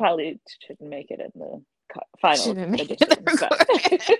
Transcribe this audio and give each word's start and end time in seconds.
probably 0.00 0.40
shouldn't 0.66 0.88
make 0.88 1.10
it 1.10 1.20
in 1.20 1.30
the 1.38 1.62
final 2.22 2.42
Shouldn't 2.42 2.70
make 2.70 2.90
it 2.90 3.02
edition. 3.02 3.18
in 3.18 3.24
the 3.36 4.18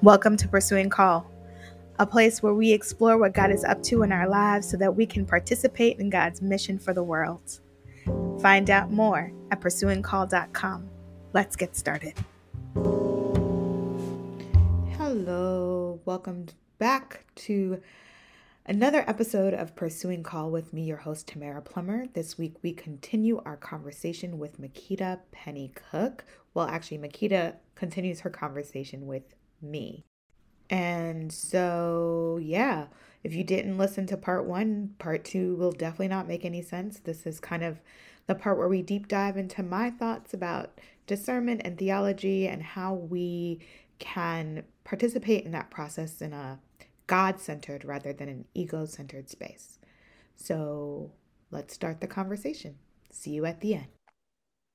Welcome 0.00 0.38
to 0.38 0.48
Pursuing 0.48 0.88
Call, 0.88 1.30
a 1.98 2.06
place 2.06 2.42
where 2.42 2.54
we 2.54 2.72
explore 2.72 3.18
what 3.18 3.34
God 3.34 3.50
is 3.50 3.62
up 3.64 3.82
to 3.82 4.02
in 4.02 4.10
our 4.10 4.26
lives 4.26 4.66
so 4.70 4.78
that 4.78 4.96
we 4.96 5.04
can 5.04 5.26
participate 5.26 5.98
in 5.98 6.08
God's 6.08 6.40
mission 6.40 6.78
for 6.78 6.94
the 6.94 7.02
world. 7.02 7.60
Find 8.40 8.70
out 8.70 8.90
more 8.90 9.30
at 9.50 9.60
pursuingcall.com. 9.60 10.88
Let's 11.34 11.56
get 11.56 11.76
started. 11.76 12.14
Welcome 16.06 16.46
back 16.78 17.24
to 17.34 17.80
another 18.66 19.04
episode 19.06 19.54
of 19.54 19.74
Pursuing 19.74 20.22
Call 20.22 20.50
with 20.50 20.72
me, 20.72 20.82
your 20.82 20.98
host, 20.98 21.26
Tamara 21.26 21.62
Plummer. 21.62 22.06
This 22.12 22.36
week 22.36 22.56
we 22.62 22.72
continue 22.72 23.40
our 23.46 23.56
conversation 23.56 24.38
with 24.38 24.60
Makita 24.60 25.20
Penny 25.32 25.72
Cook. 25.74 26.24
Well, 26.52 26.66
actually, 26.66 26.98
Makita 26.98 27.54
continues 27.74 28.20
her 28.20 28.28
conversation 28.28 29.06
with 29.06 29.34
me. 29.62 30.04
And 30.68 31.32
so, 31.32 32.38
yeah, 32.42 32.86
if 33.22 33.34
you 33.34 33.42
didn't 33.42 33.78
listen 33.78 34.06
to 34.08 34.16
part 34.18 34.44
one, 34.44 34.94
part 34.98 35.24
two 35.24 35.56
will 35.56 35.72
definitely 35.72 36.08
not 36.08 36.28
make 36.28 36.44
any 36.44 36.60
sense. 36.60 36.98
This 36.98 37.26
is 37.26 37.40
kind 37.40 37.64
of 37.64 37.80
the 38.26 38.34
part 38.34 38.58
where 38.58 38.68
we 38.68 38.82
deep 38.82 39.08
dive 39.08 39.38
into 39.38 39.62
my 39.62 39.90
thoughts 39.90 40.34
about 40.34 40.80
discernment 41.06 41.62
and 41.64 41.78
theology 41.78 42.46
and 42.46 42.62
how 42.62 42.92
we 42.92 43.60
can 43.98 44.64
participate 44.84 45.44
in 45.44 45.52
that 45.52 45.70
process 45.70 46.20
in 46.20 46.32
a 46.32 46.60
God 47.06 47.40
centered 47.40 47.84
rather 47.84 48.12
than 48.12 48.28
an 48.28 48.44
ego 48.54 48.86
centered 48.86 49.28
space. 49.28 49.78
So 50.36 51.12
let's 51.50 51.74
start 51.74 52.00
the 52.00 52.06
conversation. 52.06 52.76
See 53.10 53.30
you 53.30 53.44
at 53.46 53.60
the 53.60 53.74
end. 53.74 53.86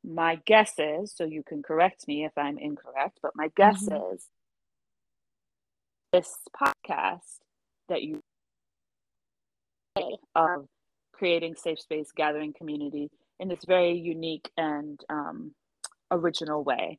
my 0.03 0.39
guess 0.45 0.73
is, 0.79 1.13
so 1.13 1.25
you 1.25 1.43
can 1.43 1.61
correct 1.61 2.07
me 2.07 2.23
if 2.23 2.31
I'm 2.37 2.57
incorrect, 2.57 3.19
but 3.21 3.35
my 3.35 3.49
guess 3.57 3.83
Mhm. 3.83 4.13
is 4.13 4.29
this 6.13 6.37
podcast 6.55 7.39
that 7.89 8.01
you 8.01 8.21
of 10.35 10.67
creating 11.11 11.55
safe 11.55 11.79
space, 11.79 12.11
gathering 12.15 12.53
community 12.53 13.11
in 13.39 13.49
this 13.49 13.65
very 13.65 13.91
unique 13.97 14.49
and 14.55 15.03
um, 15.09 15.53
original 16.11 16.63
way. 16.63 16.97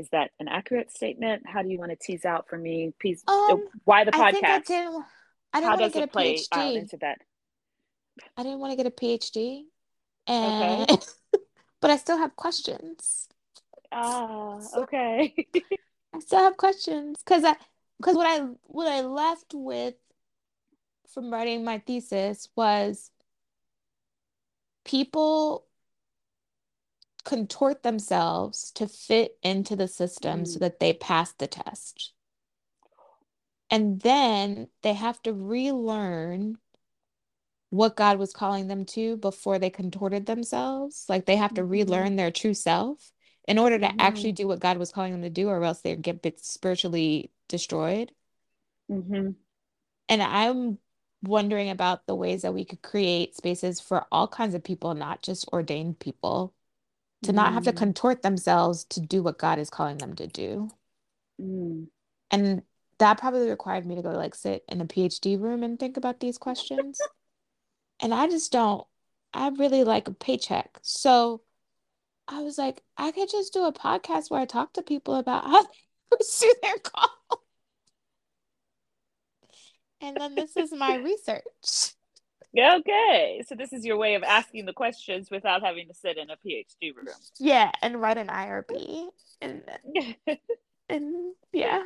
Is 0.00 0.08
that 0.12 0.30
an 0.40 0.48
accurate 0.48 0.90
statement? 0.90 1.42
How 1.46 1.60
do 1.62 1.68
you 1.68 1.78
want 1.78 1.90
to 1.90 1.96
tease 1.96 2.24
out 2.24 2.48
for 2.48 2.56
me? 2.56 2.94
Please, 2.98 3.22
Um, 3.28 3.68
why 3.84 4.04
the 4.04 4.12
podcast? 4.12 4.22
I 4.22 4.32
think 4.32 4.44
I 4.46 4.58
didn't. 4.60 5.04
I 5.52 5.60
didn't 5.60 5.64
How 5.64 5.68
want 5.68 5.78
to 5.80 5.84
does 5.84 5.92
get 5.92 6.00
a 6.00 6.04
it 6.04 6.12
play 6.12 6.38
out 6.52 6.74
into 6.74 6.96
that? 6.98 7.18
I 8.36 8.42
didn't 8.42 8.60
want 8.60 8.72
to 8.72 8.76
get 8.76 8.86
a 8.86 8.90
PhD, 8.90 9.64
Okay. 10.26 10.86
and 10.88 11.06
but 11.82 11.90
I 11.90 11.96
still 11.96 12.16
have 12.16 12.34
questions. 12.34 13.28
Ah, 13.92 14.58
okay. 14.74 15.34
I 16.14 16.20
still 16.20 16.38
have 16.38 16.56
questions 16.56 17.18
because 17.22 17.44
I 17.44 17.56
because 17.98 18.16
what 18.16 18.26
I 18.26 18.46
what 18.62 18.88
I 18.88 19.02
left 19.02 19.52
with 19.52 19.94
from 21.12 21.30
writing 21.30 21.62
my 21.62 21.78
thesis 21.78 22.48
was 22.56 23.10
people 24.84 25.66
contort 27.24 27.82
themselves 27.82 28.70
to 28.72 28.86
fit 28.88 29.38
into 29.42 29.76
the 29.76 29.88
system 29.88 30.44
so 30.44 30.58
Mm. 30.58 30.60
that 30.60 30.80
they 30.80 30.92
pass 30.92 31.32
the 31.32 31.46
test. 31.46 32.12
And 33.70 34.00
then 34.00 34.68
they 34.82 34.94
have 34.94 35.22
to 35.22 35.32
relearn 35.32 36.58
what 37.70 37.96
God 37.96 38.18
was 38.18 38.32
calling 38.32 38.66
them 38.66 38.84
to 38.86 39.16
before 39.16 39.58
they 39.58 39.70
contorted 39.70 40.26
themselves. 40.26 41.06
Like 41.08 41.26
they 41.26 41.36
have 41.36 41.54
to 41.54 41.62
Mhm. 41.62 41.68
relearn 41.70 42.16
their 42.16 42.30
true 42.30 42.54
self 42.54 43.12
in 43.46 43.58
order 43.58 43.78
to 43.78 43.86
Mhm. 43.86 44.00
actually 44.00 44.32
do 44.32 44.48
what 44.48 44.60
God 44.60 44.76
was 44.78 44.92
calling 44.92 45.12
them 45.12 45.22
to 45.22 45.30
do, 45.30 45.48
or 45.48 45.62
else 45.64 45.80
they 45.80 45.94
get 45.96 46.22
bit 46.22 46.40
spiritually 46.44 47.32
destroyed. 47.48 48.12
hmm 48.88 49.30
And 50.08 50.22
I'm 50.22 50.78
wondering 51.22 51.70
about 51.70 52.06
the 52.06 52.14
ways 52.14 52.42
that 52.42 52.54
we 52.54 52.64
could 52.64 52.82
create 52.82 53.36
spaces 53.36 53.80
for 53.80 54.06
all 54.10 54.26
kinds 54.28 54.54
of 54.54 54.64
people, 54.64 54.94
not 54.94 55.22
just 55.22 55.48
ordained 55.52 55.98
people, 56.00 56.54
to 57.22 57.32
not 57.32 57.52
have 57.52 57.64
to 57.64 57.72
Mm. 57.72 57.76
contort 57.76 58.22
themselves 58.22 58.84
to 58.84 59.00
do 59.00 59.22
what 59.22 59.38
God 59.38 59.58
is 59.58 59.70
calling 59.70 59.98
them 59.98 60.14
to 60.16 60.26
do. 60.26 60.70
Mm. 61.40 61.88
And 62.30 62.62
that 62.98 63.18
probably 63.18 63.48
required 63.48 63.86
me 63.86 63.94
to 63.96 64.02
go 64.02 64.10
like 64.10 64.34
sit 64.34 64.64
in 64.68 64.80
a 64.80 64.86
PhD 64.86 65.40
room 65.40 65.62
and 65.62 65.78
think 65.78 65.96
about 65.96 66.20
these 66.20 66.38
questions. 66.38 67.00
And 68.02 68.14
I 68.14 68.28
just 68.28 68.50
don't, 68.50 68.86
I 69.34 69.48
really 69.50 69.84
like 69.84 70.08
a 70.08 70.12
paycheck. 70.14 70.78
So 70.80 71.42
I 72.26 72.40
was 72.40 72.56
like, 72.56 72.82
I 72.96 73.10
could 73.12 73.28
just 73.28 73.52
do 73.52 73.64
a 73.64 73.74
podcast 73.74 74.30
where 74.30 74.40
I 74.40 74.46
talk 74.46 74.72
to 74.72 74.82
people 74.82 75.16
about 75.16 75.44
how 75.44 75.62
they 75.64 75.68
pursue 76.16 76.54
their 76.62 76.78
call. 76.78 77.10
And 80.00 80.16
then 80.16 80.34
this 80.34 80.56
is 80.56 80.72
my 80.72 80.94
research. 81.04 81.92
Okay, 82.58 83.42
so 83.46 83.54
this 83.54 83.72
is 83.72 83.84
your 83.84 83.96
way 83.96 84.14
of 84.16 84.22
asking 84.24 84.66
the 84.66 84.72
questions 84.72 85.30
without 85.30 85.62
having 85.62 85.86
to 85.88 85.94
sit 85.94 86.18
in 86.18 86.30
a 86.30 86.36
PhD 86.36 86.94
room. 86.96 87.06
Yeah, 87.38 87.70
and 87.80 88.00
write 88.00 88.18
an 88.18 88.26
IRB. 88.26 89.06
And 89.40 89.62
and 90.88 91.34
yeah. 91.52 91.84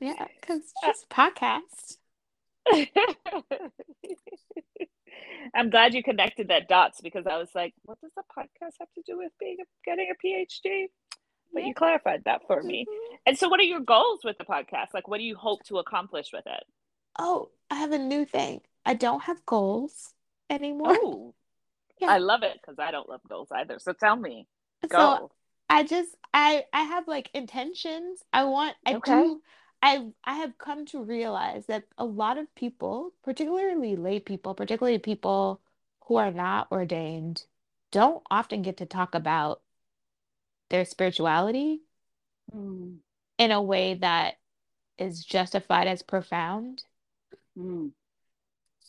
Yeah, 0.00 0.26
because 0.40 0.72
just 0.84 1.10
podcast. 1.10 1.96
I'm 5.54 5.68
glad 5.70 5.94
you 5.94 6.02
connected 6.02 6.48
that 6.48 6.68
dots 6.68 7.00
because 7.02 7.26
I 7.26 7.36
was 7.36 7.48
like, 7.54 7.74
what 7.82 8.00
does 8.00 8.12
a 8.18 8.22
podcast 8.22 8.74
have 8.78 8.88
to 8.94 9.02
do 9.06 9.18
with 9.18 9.32
being 9.38 9.56
a, 9.60 9.64
getting 9.84 10.10
a 10.10 10.14
PhD? 10.26 10.86
But 11.52 11.62
Yeah. 11.62 11.68
you 11.68 11.74
clarified 11.74 12.22
that 12.24 12.42
for 12.46 12.62
me. 12.62 12.86
Mhm. 12.88 13.18
And 13.26 13.36
so, 13.38 13.48
what 13.48 13.60
are 13.60 13.64
your 13.64 13.80
goals 13.80 14.20
with 14.24 14.38
the 14.38 14.44
podcast? 14.44 14.94
Like, 14.94 15.08
what 15.08 15.18
do 15.18 15.24
you 15.24 15.36
hope 15.36 15.62
to 15.64 15.78
accomplish 15.78 16.28
with 16.32 16.46
it? 16.46 16.64
Oh, 17.18 17.50
I 17.70 17.74
have 17.76 17.92
a 17.92 17.98
new 17.98 18.24
thing. 18.24 18.60
I 18.84 18.92
don't 18.94 19.22
have 19.22 19.46
goals 19.46 20.14
anymore. 20.50 20.98
Oh, 21.02 21.34
Yeah. 22.00 22.08
I 22.08 22.18
love 22.18 22.42
it 22.42 22.60
because 22.60 22.78
I 22.78 22.90
don't 22.90 23.08
love 23.08 23.22
goals 23.28 23.48
either. 23.52 23.78
So 23.78 23.92
tell 23.92 24.16
me, 24.16 24.46
So. 24.90 25.30
I 25.72 25.84
just 25.84 26.16
I 26.34 26.66
I 26.72 26.82
have 26.82 27.06
like 27.08 27.30
intentions. 27.32 28.24
I 28.32 28.44
want 28.44 28.76
I 28.84 28.92
Okay. 28.92 28.94
do 28.94 29.40
I 29.82 30.12
I 30.24 30.34
have 30.34 30.58
come 30.58 30.84
to 30.86 31.02
realize 31.02 31.66
that 31.66 31.84
a 31.96 32.04
lot 32.04 32.38
of 32.38 32.52
people, 32.56 33.14
particularly 33.22 33.94
lay 33.96 34.18
people, 34.20 34.54
particularly 34.54 34.98
people 34.98 35.60
who 36.06 36.16
are 36.16 36.32
not 36.32 36.70
ordained, 36.72 37.46
don't 37.92 38.22
often 38.30 38.62
get 38.62 38.76
to 38.78 38.86
talk 38.86 39.14
about 39.14 39.62
their 40.70 40.86
spirituality 40.86 41.82
Mm, 42.54 43.00
in 43.38 43.50
a 43.50 43.60
way 43.60 43.94
that 43.94 44.38
is 44.98 45.24
justified 45.24 45.88
as 45.88 46.02
profound. 46.02 46.84
mm, 47.56 47.90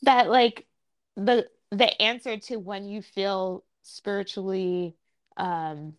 That 0.04 0.30
like 0.30 0.68
the 1.16 1.50
the 1.72 2.02
answer 2.02 2.38
to 2.38 2.58
when 2.58 2.86
you 2.88 3.02
feel 3.02 3.64
spiritually 3.84 4.96
um 5.38 5.94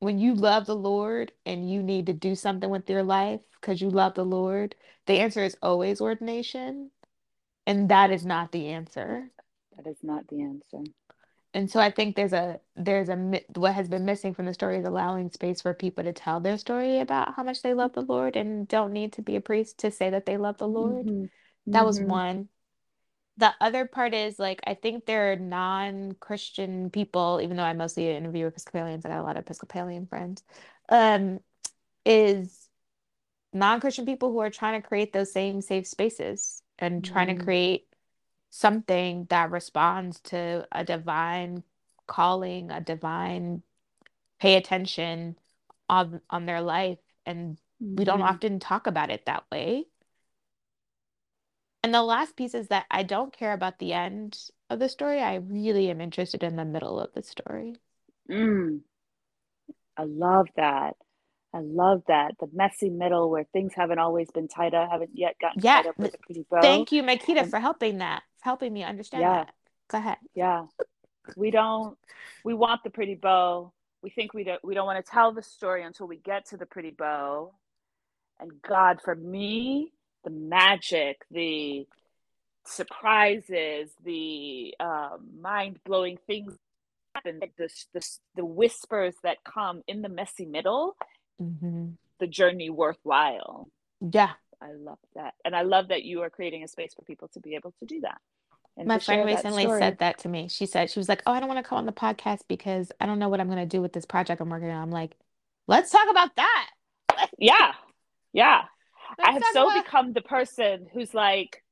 when 0.00 0.18
you 0.18 0.34
love 0.34 0.66
the 0.66 0.76
Lord 0.76 1.32
and 1.46 1.70
you 1.70 1.82
need 1.82 2.06
to 2.06 2.12
do 2.12 2.34
something 2.34 2.70
with 2.70 2.88
your 2.90 3.02
life 3.04 3.40
because 3.60 3.80
you 3.80 3.90
love 3.90 4.14
the 4.14 4.24
Lord, 4.24 4.74
the 5.06 5.20
answer 5.20 5.42
is 5.44 5.56
always 5.62 6.00
ordination. 6.00 6.90
And 7.66 7.88
that 7.90 8.10
is 8.10 8.24
not 8.26 8.52
the 8.52 8.68
answer. 8.68 9.30
that 9.76 9.86
is 9.88 9.98
not 10.02 10.26
the 10.28 10.42
answer. 10.42 10.82
And 11.54 11.70
so 11.70 11.80
I 11.80 11.90
think 11.90 12.16
there's 12.16 12.32
a 12.32 12.60
there's 12.76 13.08
a 13.08 13.16
what 13.54 13.74
has 13.74 13.88
been 13.88 14.04
missing 14.06 14.34
from 14.34 14.46
the 14.46 14.54
story 14.54 14.78
is 14.78 14.86
allowing 14.86 15.30
space 15.30 15.60
for 15.62 15.74
people 15.74 16.04
to 16.04 16.12
tell 16.12 16.40
their 16.40 16.58
story 16.58 16.98
about 17.00 17.34
how 17.34 17.42
much 17.42 17.62
they 17.62 17.74
love 17.74 17.92
the 17.92 18.02
Lord 18.02 18.36
and 18.36 18.66
don't 18.68 18.92
need 18.92 19.12
to 19.14 19.22
be 19.22 19.36
a 19.36 19.40
priest 19.40 19.78
to 19.80 19.90
say 19.90 20.10
that 20.10 20.26
they 20.26 20.36
love 20.38 20.58
the 20.58 20.68
Lord. 20.68 21.06
Mhm, 21.06 21.30
That 21.72 21.84
was 21.84 22.00
mhm. 22.00 22.06
one. 22.08 22.48
The 23.38 23.54
other 23.60 23.86
part 23.86 24.14
is 24.14 24.38
like 24.38 24.60
I 24.66 24.74
think 24.74 25.06
there 25.06 25.32
are 25.32 25.36
non-Christian 25.36 26.90
people, 26.90 27.40
even 27.42 27.56
though 27.56 27.62
I 27.64 27.72
mostly 27.72 28.08
interview 28.10 28.46
Episcopalians, 28.46 29.04
I 29.04 29.08
got 29.10 29.20
a 29.20 29.22
lot 29.22 29.36
of 29.36 29.44
Episcopalian 29.44 30.06
friends, 30.06 30.42
um, 30.90 31.40
is 32.06 32.68
non-Christian 33.52 34.06
people 34.06 34.32
who 34.32 34.40
are 34.40 34.50
trying 34.50 34.80
to 34.80 34.86
create 34.88 35.12
those 35.12 35.32
same 35.32 35.60
safe 35.62 35.86
spaces 35.86 36.62
and 36.78 37.04
trying 37.04 37.28
to 37.28 37.34
Mm. 37.34 37.44
create 37.44 37.88
something 38.50 39.26
that 39.30 39.50
responds 39.50 40.20
to 40.22 40.66
a 40.72 40.84
divine 40.84 41.64
calling, 42.06 42.70
a 42.70 42.80
divine 42.80 43.62
pay 44.40 44.56
attention 44.56 45.38
on 45.88 46.20
on 46.30 46.46
their 46.46 46.60
life. 46.62 46.98
And 47.26 47.58
we 47.96 48.04
don't 48.04 48.20
Mhm. 48.20 48.22
often 48.22 48.60
talk 48.60 48.86
about 48.86 49.10
it 49.10 49.26
that 49.26 49.44
way. 49.52 49.86
And 51.82 51.92
the 51.92 52.02
last 52.02 52.36
piece 52.36 52.54
is 52.54 52.68
that 52.68 52.86
I 52.90 53.02
don't 53.02 53.36
care 53.36 53.52
about 53.52 53.78
the 53.78 53.92
end 53.92 54.38
of 54.70 54.78
the 54.78 54.88
story. 54.88 55.20
I 55.20 55.36
really 55.36 55.90
am 55.90 56.00
interested 56.00 56.42
in 56.42 56.56
the 56.56 56.64
middle 56.64 57.00
of 57.00 57.12
the 57.12 57.22
story. 57.22 57.74
Mm. 58.30 58.80
I 59.96 60.04
love 60.04 60.46
that. 60.56 60.94
I 61.52 61.60
love 61.60 62.02
that. 62.08 62.32
The 62.40 62.48
messy 62.52 62.88
middle 62.88 63.30
where 63.30 63.44
things 63.52 63.72
haven't 63.74 63.98
always 63.98 64.30
been 64.30 64.48
tied 64.48 64.74
up, 64.74 64.90
haven't 64.90 65.10
yet 65.12 65.36
gotten 65.40 65.60
Yeah. 65.62 65.82
tied 65.82 65.88
up 65.88 65.98
with 65.98 66.14
a 66.14 66.18
pretty 66.18 66.46
bow. 66.48 66.62
Thank 66.62 66.92
you, 66.92 67.02
Makeda, 67.02 67.40
And- 67.42 67.50
for 67.50 67.58
helping 67.58 67.98
that, 67.98 68.22
for 68.38 68.44
helping 68.44 68.72
me 68.72 68.84
understand 68.84 69.22
Yeah. 69.22 69.44
that. 69.44 69.54
Go 69.88 69.98
ahead. 69.98 70.18
Yeah. 70.34 70.66
We 71.36 71.50
don't 71.50 71.98
we 72.44 72.54
want 72.54 72.82
the 72.84 72.90
pretty 72.90 73.14
bow. 73.16 73.72
We 74.02 74.10
think 74.10 74.32
we 74.34 74.44
don't 74.44 74.64
we 74.64 74.74
don't 74.74 74.86
want 74.86 75.04
to 75.04 75.10
tell 75.10 75.32
the 75.32 75.42
story 75.42 75.82
until 75.82 76.06
we 76.06 76.16
get 76.16 76.46
to 76.46 76.56
the 76.56 76.66
pretty 76.66 76.90
bow. 76.90 77.54
And 78.40 78.62
God, 78.62 79.00
for 79.02 79.14
me, 79.14 79.92
the 80.24 80.30
magic, 80.30 81.22
the 81.30 81.86
surprises, 82.64 83.90
the 84.04 84.74
um, 84.80 85.28
mind-blowing 85.40 86.18
things 86.26 86.54
happen, 87.14 87.40
the, 87.58 87.68
the, 87.92 88.06
the 88.36 88.44
whispers 88.44 89.14
that 89.22 89.38
come 89.44 89.82
in 89.86 90.02
the 90.02 90.08
messy 90.08 90.46
middle, 90.46 90.96
hmm 91.38 91.88
the 92.20 92.26
journey 92.28 92.70
worthwhile. 92.70 93.68
Yeah. 94.00 94.30
I 94.60 94.72
love 94.78 94.98
that. 95.16 95.34
And 95.44 95.56
I 95.56 95.62
love 95.62 95.88
that 95.88 96.04
you 96.04 96.22
are 96.22 96.30
creating 96.30 96.62
a 96.62 96.68
space 96.68 96.94
for 96.94 97.02
people 97.02 97.26
to 97.34 97.40
be 97.40 97.56
able 97.56 97.74
to 97.80 97.84
do 97.84 98.00
that. 98.02 98.18
And 98.76 98.86
My 98.86 99.00
friend 99.00 99.26
recently 99.26 99.64
story. 99.64 99.80
said 99.80 99.98
that 99.98 100.18
to 100.18 100.28
me. 100.28 100.46
She 100.48 100.66
said, 100.66 100.88
she 100.88 101.00
was 101.00 101.08
like, 101.08 101.20
Oh, 101.26 101.32
I 101.32 101.40
don't 101.40 101.48
want 101.48 101.58
to 101.58 101.68
come 101.68 101.78
on 101.78 101.86
the 101.86 101.90
podcast 101.92 102.42
because 102.48 102.92
I 103.00 103.06
don't 103.06 103.18
know 103.18 103.28
what 103.28 103.40
I'm 103.40 103.48
going 103.48 103.58
to 103.58 103.66
do 103.66 103.82
with 103.82 103.92
this 103.92 104.04
project 104.06 104.40
I'm 104.40 104.50
working 104.50 104.70
on. 104.70 104.80
I'm 104.82 104.92
like, 104.92 105.16
Let's 105.66 105.90
talk 105.90 106.08
about 106.08 106.36
that. 106.36 106.70
Yeah. 107.38 107.72
Yeah. 108.32 108.62
I 109.18 109.32
have 109.32 109.42
so 109.52 109.68
about- 109.70 109.84
become 109.84 110.12
the 110.12 110.22
person 110.22 110.86
who's 110.92 111.14
like, 111.14 111.62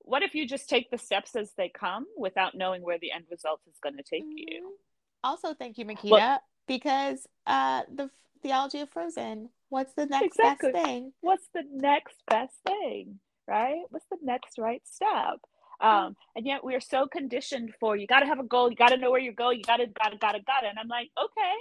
what 0.00 0.22
if 0.22 0.34
you 0.34 0.46
just 0.46 0.68
take 0.68 0.90
the 0.90 0.98
steps 0.98 1.36
as 1.36 1.52
they 1.56 1.68
come 1.68 2.06
without 2.16 2.54
knowing 2.56 2.82
where 2.82 2.98
the 2.98 3.12
end 3.12 3.24
result 3.30 3.60
is 3.68 3.78
going 3.82 3.96
to 3.96 4.02
take 4.02 4.24
you? 4.26 4.60
Mhm. 4.76 4.84
Also, 5.24 5.54
thank 5.54 5.78
you, 5.78 5.84
Makeda, 5.84 6.10
Well- 6.10 6.42
because 6.66 7.26
uh, 7.46 7.82
the 7.92 8.10
theology 8.42 8.80
of 8.80 8.90
Frozen. 8.90 9.50
What's 9.68 9.94
the 9.94 10.06
next 10.06 10.24
Exactly. 10.26 10.72
best 10.72 10.84
thing? 10.84 11.12
What's 11.20 11.48
the 11.54 11.62
next 11.70 12.16
best 12.26 12.54
thing, 12.66 13.20
right? 13.46 13.82
What's 13.90 14.06
the 14.10 14.18
next 14.20 14.58
right 14.58 14.86
step? 14.86 15.40
Um, 15.80 16.16
and 16.36 16.46
yet 16.46 16.62
we 16.62 16.74
are 16.74 16.80
so 16.80 17.06
conditioned 17.06 17.74
for 17.80 17.96
you 17.96 18.06
got 18.06 18.20
to 18.20 18.26
have 18.26 18.38
a 18.38 18.44
goal, 18.44 18.68
you 18.70 18.76
got 18.76 18.88
to 18.90 18.96
know 18.96 19.10
where 19.10 19.20
you're 19.20 19.32
going, 19.32 19.58
you 19.58 19.64
got 19.64 19.78
to, 19.78 19.86
got 19.86 20.10
to, 20.10 20.18
got 20.18 20.32
to, 20.32 20.40
got 20.40 20.60
to. 20.60 20.68
And 20.68 20.78
I'm 20.78 20.88
like, 20.88 21.10
okay. 21.20 21.56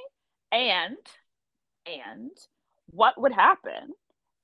And, 0.51 0.97
and 1.87 2.31
what 2.87 3.19
would 3.19 3.31
happen 3.33 3.93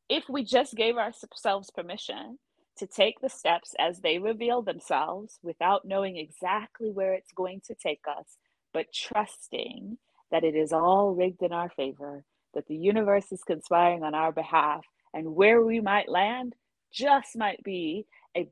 if 0.10 0.24
we 0.30 0.44
just 0.44 0.76
gave 0.76 0.98
ourselves 0.98 1.70
permission 1.72 2.38
to 2.78 2.88
take 2.88 3.20
the 3.20 3.30
steps 3.30 3.74
as 3.80 4.00
they 4.00 4.20
reveal 4.20 4.62
themselves 4.62 5.40
without 5.42 5.86
knowing 5.86 6.18
exactly 6.18 6.92
where 6.92 7.14
it's 7.14 7.32
going 7.34 7.62
to 7.66 7.76
take 7.76 8.04
us, 8.08 8.38
but 8.74 8.94
trusting 8.94 9.98
that 10.32 10.44
it 10.44 10.56
is 10.56 10.72
all 10.72 11.14
rigged 11.16 11.42
in 11.42 11.52
our 11.52 11.70
favor, 11.70 12.24
that 12.54 12.68
the 12.68 12.76
universe 12.76 13.32
is 13.32 13.44
conspiring 13.44 14.04
on 14.04 14.14
our 14.14 14.32
behalf, 14.32 14.86
and 15.14 15.36
where 15.36 15.62
we 15.62 15.80
might 15.80 16.10
land 16.10 16.54
just 16.94 17.36
might 17.36 17.64
be 17.64 18.06
a 18.36 18.48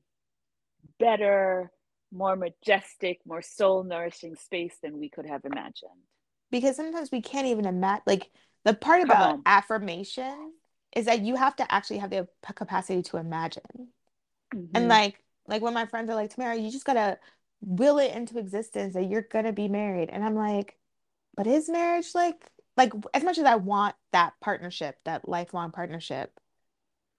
better, 0.99 1.71
more 2.11 2.35
majestic, 2.35 3.19
more 3.25 3.41
soul 3.41 3.83
nourishing 3.83 4.35
space 4.35 4.75
than 4.81 4.99
we 4.99 5.09
could 5.09 5.25
have 5.25 5.45
imagined. 5.45 5.91
Because 6.51 6.75
sometimes 6.75 7.11
we 7.11 7.21
can't 7.21 7.47
even 7.47 7.65
imagine. 7.65 8.03
Like 8.07 8.31
the 8.63 8.73
part 8.73 9.01
Come 9.01 9.11
about 9.11 9.33
on. 9.33 9.41
affirmation 9.45 10.53
is 10.95 11.06
that 11.06 11.21
you 11.21 11.36
have 11.36 11.56
to 11.57 11.71
actually 11.74 12.00
have 12.00 12.09
the 12.12 12.27
capacity 12.56 13.01
to 13.03 13.18
imagine. 13.18 13.89
Mhm. 14.53 14.69
And 14.75 14.88
like, 14.88 15.24
like 15.47 15.62
when 15.62 15.74
my 15.74 15.86
friends 15.86 16.09
are 16.09 16.15
like, 16.15 16.33
Tamara, 16.33 16.56
you 16.56 16.71
just 16.71 16.86
gotta 16.86 17.19
will 17.62 17.97
it 18.00 18.13
into 18.13 18.38
existence 18.39 18.94
that 18.94 19.09
you're 19.09 19.21
gonna 19.24 19.53
be 19.53 19.68
married. 19.68 20.09
And 20.09 20.24
I'm 20.24 20.36
like, 20.36 20.77
but 21.36 21.47
is 21.47 21.69
marriage 21.69 22.15
like 22.15 22.50
like 22.77 22.94
as 23.13 23.24
much 23.24 23.38
as 23.38 23.45
I 23.45 23.56
want 23.56 23.95
that 24.12 24.33
partnership, 24.42 24.97
that 25.06 25.27
lifelong 25.30 25.71
partnership, 25.71 26.39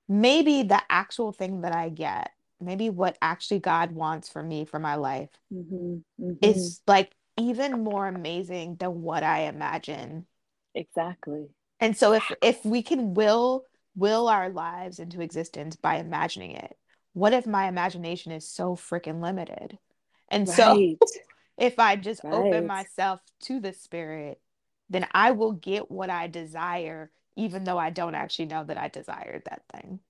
maybe 0.09 0.63
the 0.63 0.83
actual 0.91 1.33
thing 1.33 1.63
that 1.63 1.73
I 1.75 1.89
get, 1.91 2.33
maybe 2.61 2.91
what 2.91 3.19
actually 3.23 3.61
God 3.61 3.93
wants 3.93 4.29
for 4.29 4.43
me 4.43 4.65
for 4.65 4.79
my 4.79 4.97
life 4.97 5.31
Mhm. 5.51 6.05
Mhm. 6.19 6.39
is 6.43 6.81
like 6.87 7.15
even 7.37 7.85
more 7.85 8.07
amazing 8.07 8.77
than 8.77 9.03
what 9.03 9.23
I 9.23 9.43
imagine. 9.43 10.27
exactly. 10.75 11.49
And 11.81 11.97
so 11.97 12.13
if 12.13 12.33
if 12.43 12.65
we 12.65 12.83
can 12.83 13.15
will 13.15 13.65
will 13.95 14.29
our 14.29 14.51
lives 14.51 14.99
into 14.99 15.21
existence 15.21 15.77
by 15.77 15.97
imagining 15.97 16.53
it, 16.53 16.77
what 17.13 17.33
if 17.33 17.47
my 17.47 17.67
imagination 17.69 18.33
is 18.33 18.49
so 18.49 18.77
freaking 18.77 19.23
limited? 19.23 19.79
And 20.29 20.49
so 20.49 20.79
if 21.59 21.79
I 21.79 21.97
just 21.97 22.25
open 22.25 22.67
myself 22.67 23.21
to 23.45 23.61
the 23.61 23.73
spirit, 23.73 24.41
then 24.91 25.07
I 25.13 25.33
will 25.33 25.53
get 25.53 25.91
what 25.91 26.11
I 26.11 26.27
desire, 26.27 27.11
even 27.37 27.65
though 27.65 27.79
I 27.79 27.91
don't 27.91 28.15
actually 28.15 28.47
know 28.47 28.65
that 28.65 28.79
I 28.79 28.89
desired 28.89 29.43
that 29.47 29.63
thing. 29.73 30.01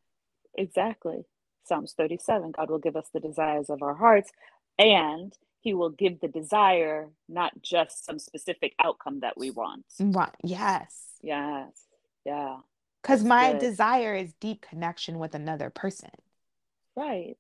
Exactly. 0.55 1.25
Psalms 1.65 1.95
37 1.97 2.53
God 2.53 2.71
will 2.71 2.79
give 2.79 2.97
us 2.97 3.09
the 3.13 3.21
desires 3.21 3.71
of 3.71 3.83
our 3.83 3.95
hearts, 3.95 4.31
and 4.79 5.33
He 5.61 5.75
will 5.75 5.91
give 5.91 6.21
the 6.21 6.29
desire, 6.29 7.11
not 7.29 7.53
just 7.63 8.05
some 8.05 8.19
specific 8.19 8.75
outcome 8.83 9.21
that 9.21 9.37
we 9.37 9.51
want. 9.51 9.85
Right. 10.01 10.35
Yes. 10.43 11.06
Yes. 11.27 11.73
Yeah. 12.25 12.59
Because 13.03 13.25
my 13.25 13.53
good. 13.53 13.61
desire 13.61 14.15
is 14.15 14.35
deep 14.35 14.61
connection 14.61 15.19
with 15.19 15.35
another 15.35 15.71
person. 15.71 16.11
Right. 16.97 17.39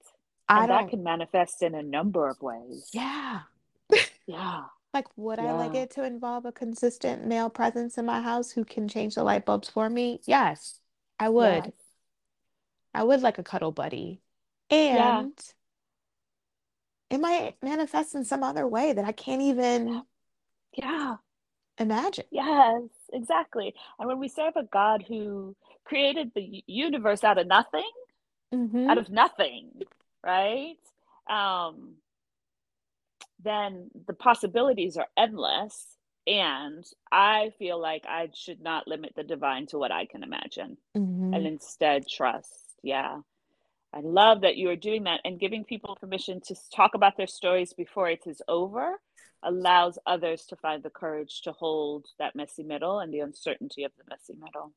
I 0.48 0.60
And 0.60 0.70
that 0.70 0.88
can 0.88 1.02
manifest 1.02 1.62
in 1.62 1.74
a 1.74 1.82
number 1.82 2.28
of 2.28 2.40
ways. 2.40 2.90
yeah. 2.92 3.42
Yeah. 4.26 4.64
Like, 4.94 5.06
would 5.16 5.38
I 5.38 5.52
like 5.52 5.74
it 5.74 5.90
to 5.92 6.04
involve 6.04 6.46
a 6.46 6.52
consistent 6.52 7.26
male 7.26 7.50
presence 7.50 7.98
in 7.98 8.06
my 8.06 8.20
house 8.22 8.50
who 8.52 8.64
can 8.64 8.88
change 8.88 9.14
the 9.14 9.22
light 9.24 9.44
bulbs 9.44 9.68
for 9.68 9.90
me? 9.90 10.20
Yes, 10.26 10.80
I 11.20 11.28
would. 11.28 11.66
Yes. 11.66 11.72
I 12.94 13.04
would 13.04 13.20
like 13.22 13.38
a 13.38 13.44
cuddle 13.44 13.70
buddy. 13.72 14.22
Yeah. 14.70 15.20
And 15.20 15.32
it 17.10 17.18
might 17.18 17.56
manifest 17.62 18.14
in 18.14 18.24
some 18.24 18.42
other 18.44 18.66
way 18.66 18.92
that 18.92 19.04
I 19.04 19.12
can't 19.12 19.42
even 19.42 20.02
Yeah. 20.72 21.18
imagine. 21.78 22.26
Yes. 22.30 22.82
Exactly. 23.12 23.75
And 23.99 24.08
when 24.08 24.19
we 24.19 24.29
serve 24.29 24.56
a 24.56 24.64
God 24.64 25.05
who 25.06 25.55
created 25.85 26.32
the 26.35 26.64
universe 26.67 27.25
out 27.25 27.38
of 27.38 27.47
nothing, 27.47 27.91
Mhm. 28.53 28.88
out 28.88 28.99
of 28.99 29.08
nothing, 29.11 29.82
right? 30.23 30.79
Um, 31.26 31.97
then 33.38 33.91
the 34.06 34.14
possibilities 34.14 34.97
are 34.97 35.08
endless. 35.17 35.97
And 36.26 36.85
I 37.12 37.50
feel 37.58 37.79
like 37.79 38.05
I 38.06 38.31
should 38.35 38.61
not 38.61 38.88
limit 38.88 39.14
the 39.14 39.23
divine 39.23 39.67
to 39.67 39.79
what 39.79 39.93
I 39.93 40.06
can 40.06 40.25
imagine 40.25 40.76
Mhm. 40.97 41.35
and 41.35 41.47
instead 41.47 42.08
trust. 42.08 42.76
Yeah. 42.82 43.23
I 43.93 44.00
love 44.00 44.41
that 44.41 44.56
you 44.56 44.69
are 44.70 44.76
doing 44.76 45.05
that 45.05 45.20
and 45.25 45.38
giving 45.38 45.64
people 45.64 45.94
permission 45.97 46.41
to 46.43 46.56
talk 46.70 46.94
about 46.94 47.17
their 47.17 47.29
stories 47.29 47.72
before 47.72 48.10
it 48.10 48.27
is 48.27 48.43
over 48.48 49.01
allows 49.43 49.98
others 50.06 50.46
to 50.46 50.56
find 50.56 50.82
the 50.82 50.90
courage 50.90 51.43
to 51.43 51.52
hold 51.52 52.06
that 52.19 52.34
messy 52.34 52.62
middle 52.62 53.00
and 53.00 53.12
the 53.12 53.20
uncertainty 53.20 53.84
of 53.84 53.93
the 53.96 54.05
messy 54.08 54.34
middle. 54.34 54.72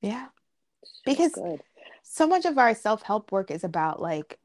Yeah. 0.00 0.26
Because 1.04 1.32
good. 1.32 1.62
so 2.02 2.26
much 2.26 2.44
of 2.44 2.58
our 2.58 2.74
self-help 2.74 3.32
work 3.32 3.50
is 3.50 3.64
about 3.64 4.00
like, 4.00 4.38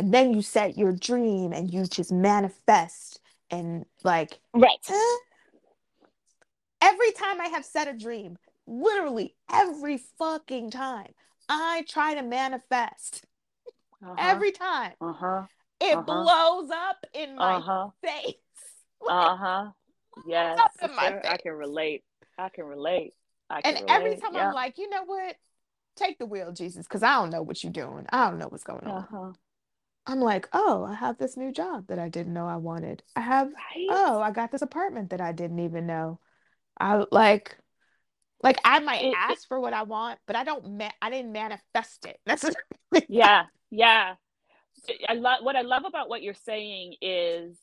and 0.00 0.12
then 0.12 0.34
you 0.34 0.42
set 0.42 0.76
your 0.76 0.92
dream 0.92 1.52
and 1.52 1.72
you 1.72 1.86
just 1.86 2.10
manifest 2.12 3.20
and 3.50 3.86
like, 4.02 4.40
Right. 4.52 4.78
eh. 4.90 5.16
every 6.82 7.12
time 7.12 7.40
I 7.40 7.46
have 7.46 7.64
set 7.64 7.86
a 7.88 7.92
dream, 7.92 8.36
literally 8.66 9.36
every 9.50 9.98
fucking 9.98 10.70
time, 10.70 11.12
I 11.48 11.84
try 11.88 12.14
to 12.14 12.22
manifest. 12.22 13.24
Uh-huh. 14.02 14.14
Every 14.18 14.50
time 14.50 14.92
uh-huh. 15.00 15.46
it 15.80 15.94
Uh-huh. 15.94 16.02
blows 16.02 16.70
up 16.70 17.06
in 17.14 17.36
my 17.36 17.54
Uh-huh. 17.54 17.90
face. 18.02 18.34
Like, 19.00 19.14
Uh-huh. 19.30 19.70
Yes. 20.26 20.58
up 20.58 20.72
in 20.82 20.94
my 20.96 21.12
sister, 21.12 21.22
I 21.28 21.36
can 21.36 21.52
relate. 21.52 22.04
I 22.38 22.48
can 22.48 22.64
relate. 22.64 23.14
I 23.50 23.62
can 23.62 23.76
and 23.76 23.90
every 23.90 24.16
time 24.16 24.34
Yeah. 24.34 24.48
I'm 24.48 24.54
like, 24.54 24.78
you 24.78 24.88
know 24.88 25.04
what? 25.04 25.36
Take 25.96 26.18
the 26.18 26.26
wheel, 26.26 26.52
Jesus, 26.52 26.86
because 26.86 27.02
I 27.02 27.14
don't 27.14 27.30
know 27.30 27.42
what 27.42 27.62
you're 27.62 27.72
doing. 27.72 28.06
I 28.10 28.28
don't 28.28 28.38
know 28.38 28.48
what's 28.48 28.64
going 28.64 28.86
on. 28.86 29.02
uh-huh. 29.04 29.32
I'm 30.06 30.20
like, 30.20 30.48
oh, 30.52 30.84
I 30.84 30.94
have 30.94 31.18
this 31.18 31.36
new 31.36 31.52
job 31.52 31.88
that 31.88 31.98
I 31.98 32.08
didn't 32.08 32.32
know 32.32 32.46
I 32.46 32.56
wanted. 32.56 33.02
I 33.16 33.20
have, 33.20 33.48
Right? 33.48 33.86
oh, 33.90 34.20
I 34.20 34.30
got 34.30 34.52
this 34.52 34.62
apartment 34.62 35.10
that 35.10 35.20
I 35.20 35.32
didn't 35.32 35.58
even 35.58 35.86
know. 35.86 36.20
I 36.78 37.04
like, 37.10 37.56
like 38.42 38.58
I 38.64 38.78
might 38.80 39.02
It- 39.02 39.08
it- 39.08 39.16
ask 39.16 39.48
for 39.48 39.58
what 39.58 39.72
I 39.72 39.82
want, 39.82 40.20
but 40.26 40.36
I 40.36 40.44
don't. 40.44 40.76
Ma- 40.76 40.92
I 41.02 41.10
didn't 41.10 41.32
manifest 41.32 42.04
it. 42.06 42.20
That's 42.26 42.44
yeah. 43.08 43.46
Yeah. 43.70 44.14
I 45.08 45.14
love 45.14 45.42
what 45.42 45.56
I 45.56 45.62
love 45.62 45.84
about 45.84 46.08
what 46.08 46.22
you're 46.22 46.34
saying 46.34 46.96
is 47.00 47.58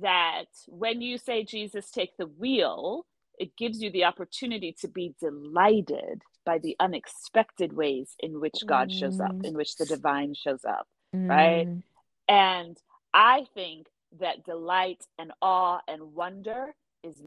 that 0.00 0.46
when 0.68 1.00
you 1.00 1.18
say 1.18 1.44
Jesus 1.44 1.90
take 1.90 2.16
the 2.16 2.26
wheel, 2.26 3.06
it 3.38 3.56
gives 3.56 3.82
you 3.82 3.90
the 3.90 4.04
opportunity 4.04 4.74
to 4.80 4.88
be 4.88 5.14
delighted 5.20 6.22
by 6.44 6.58
the 6.58 6.76
unexpected 6.80 7.72
ways 7.72 8.14
in 8.20 8.40
which 8.40 8.64
God 8.66 8.90
shows 8.92 9.20
up, 9.20 9.32
Mm. 9.32 9.46
in 9.46 9.54
which 9.54 9.76
the 9.76 9.86
divine 9.86 10.34
shows 10.34 10.64
up. 10.64 10.86
Right? 11.12 11.66
Mm, 11.66 11.82
And 12.28 12.76
I 13.12 13.46
think 13.54 13.88
that 14.18 14.44
delight 14.44 15.04
and 15.18 15.32
awe 15.40 15.80
and 15.88 16.14
wonder 16.14 16.74
is 17.02 17.22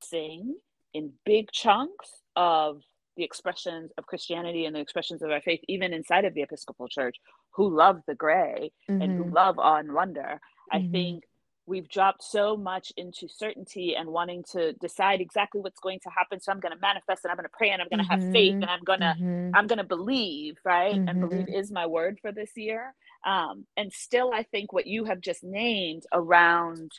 missing 0.00 0.56
in 0.92 1.12
big 1.24 1.50
chunks 1.50 2.22
of 2.36 2.82
the 3.16 3.24
expressions 3.24 3.92
of 3.96 4.06
Christianity 4.06 4.64
and 4.64 4.74
the 4.74 4.80
expressions 4.80 5.22
of 5.22 5.30
our 5.30 5.40
faith, 5.40 5.60
even 5.68 5.92
inside 5.92 6.24
of 6.24 6.34
the 6.34 6.42
Episcopal 6.42 6.88
Church, 6.88 7.16
who 7.50 7.74
love 7.74 8.00
the 8.06 8.14
gray 8.14 8.72
mm-hmm. 8.88 9.02
and 9.02 9.16
who 9.16 9.24
mm-hmm. 9.24 9.34
love 9.34 9.58
awe 9.58 9.76
and 9.76 9.92
wonder. 9.92 10.40
Mm-hmm. 10.72 10.76
I 10.76 10.90
think 10.90 11.24
we've 11.66 11.88
dropped 11.88 12.22
so 12.22 12.56
much 12.56 12.92
into 12.96 13.26
certainty 13.28 13.94
and 13.96 14.08
wanting 14.08 14.44
to 14.52 14.72
decide 14.74 15.20
exactly 15.20 15.60
what's 15.60 15.80
going 15.80 15.98
to 16.00 16.10
happen 16.10 16.40
so 16.40 16.52
i'm 16.52 16.60
going 16.60 16.74
to 16.74 16.80
manifest 16.80 17.24
and 17.24 17.30
i'm 17.30 17.36
going 17.36 17.44
to 17.44 17.56
pray 17.56 17.70
and 17.70 17.80
i'm 17.80 17.88
going 17.88 17.98
to 17.98 18.04
mm-hmm. 18.04 18.24
have 18.24 18.32
faith 18.32 18.54
and 18.54 18.64
i'm 18.66 18.84
going 18.84 19.00
to 19.00 19.14
mm-hmm. 19.18 19.50
i'm 19.54 19.66
going 19.66 19.78
to 19.78 19.84
believe 19.84 20.56
right 20.64 20.94
mm-hmm. 20.94 21.08
and 21.08 21.20
believe 21.20 21.46
mm-hmm. 21.46 21.54
is 21.54 21.70
my 21.70 21.86
word 21.86 22.18
for 22.20 22.32
this 22.32 22.50
year 22.56 22.94
um, 23.26 23.66
and 23.76 23.92
still 23.92 24.32
i 24.34 24.42
think 24.42 24.72
what 24.72 24.86
you 24.86 25.04
have 25.04 25.20
just 25.20 25.42
named 25.42 26.04
around 26.12 26.92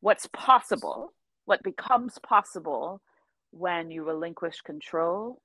what's 0.00 0.28
possible 0.32 1.12
what 1.44 1.62
becomes 1.62 2.18
possible 2.26 3.00
when 3.50 3.90
you 3.90 4.04
relinquish 4.04 4.60
control 4.60 5.40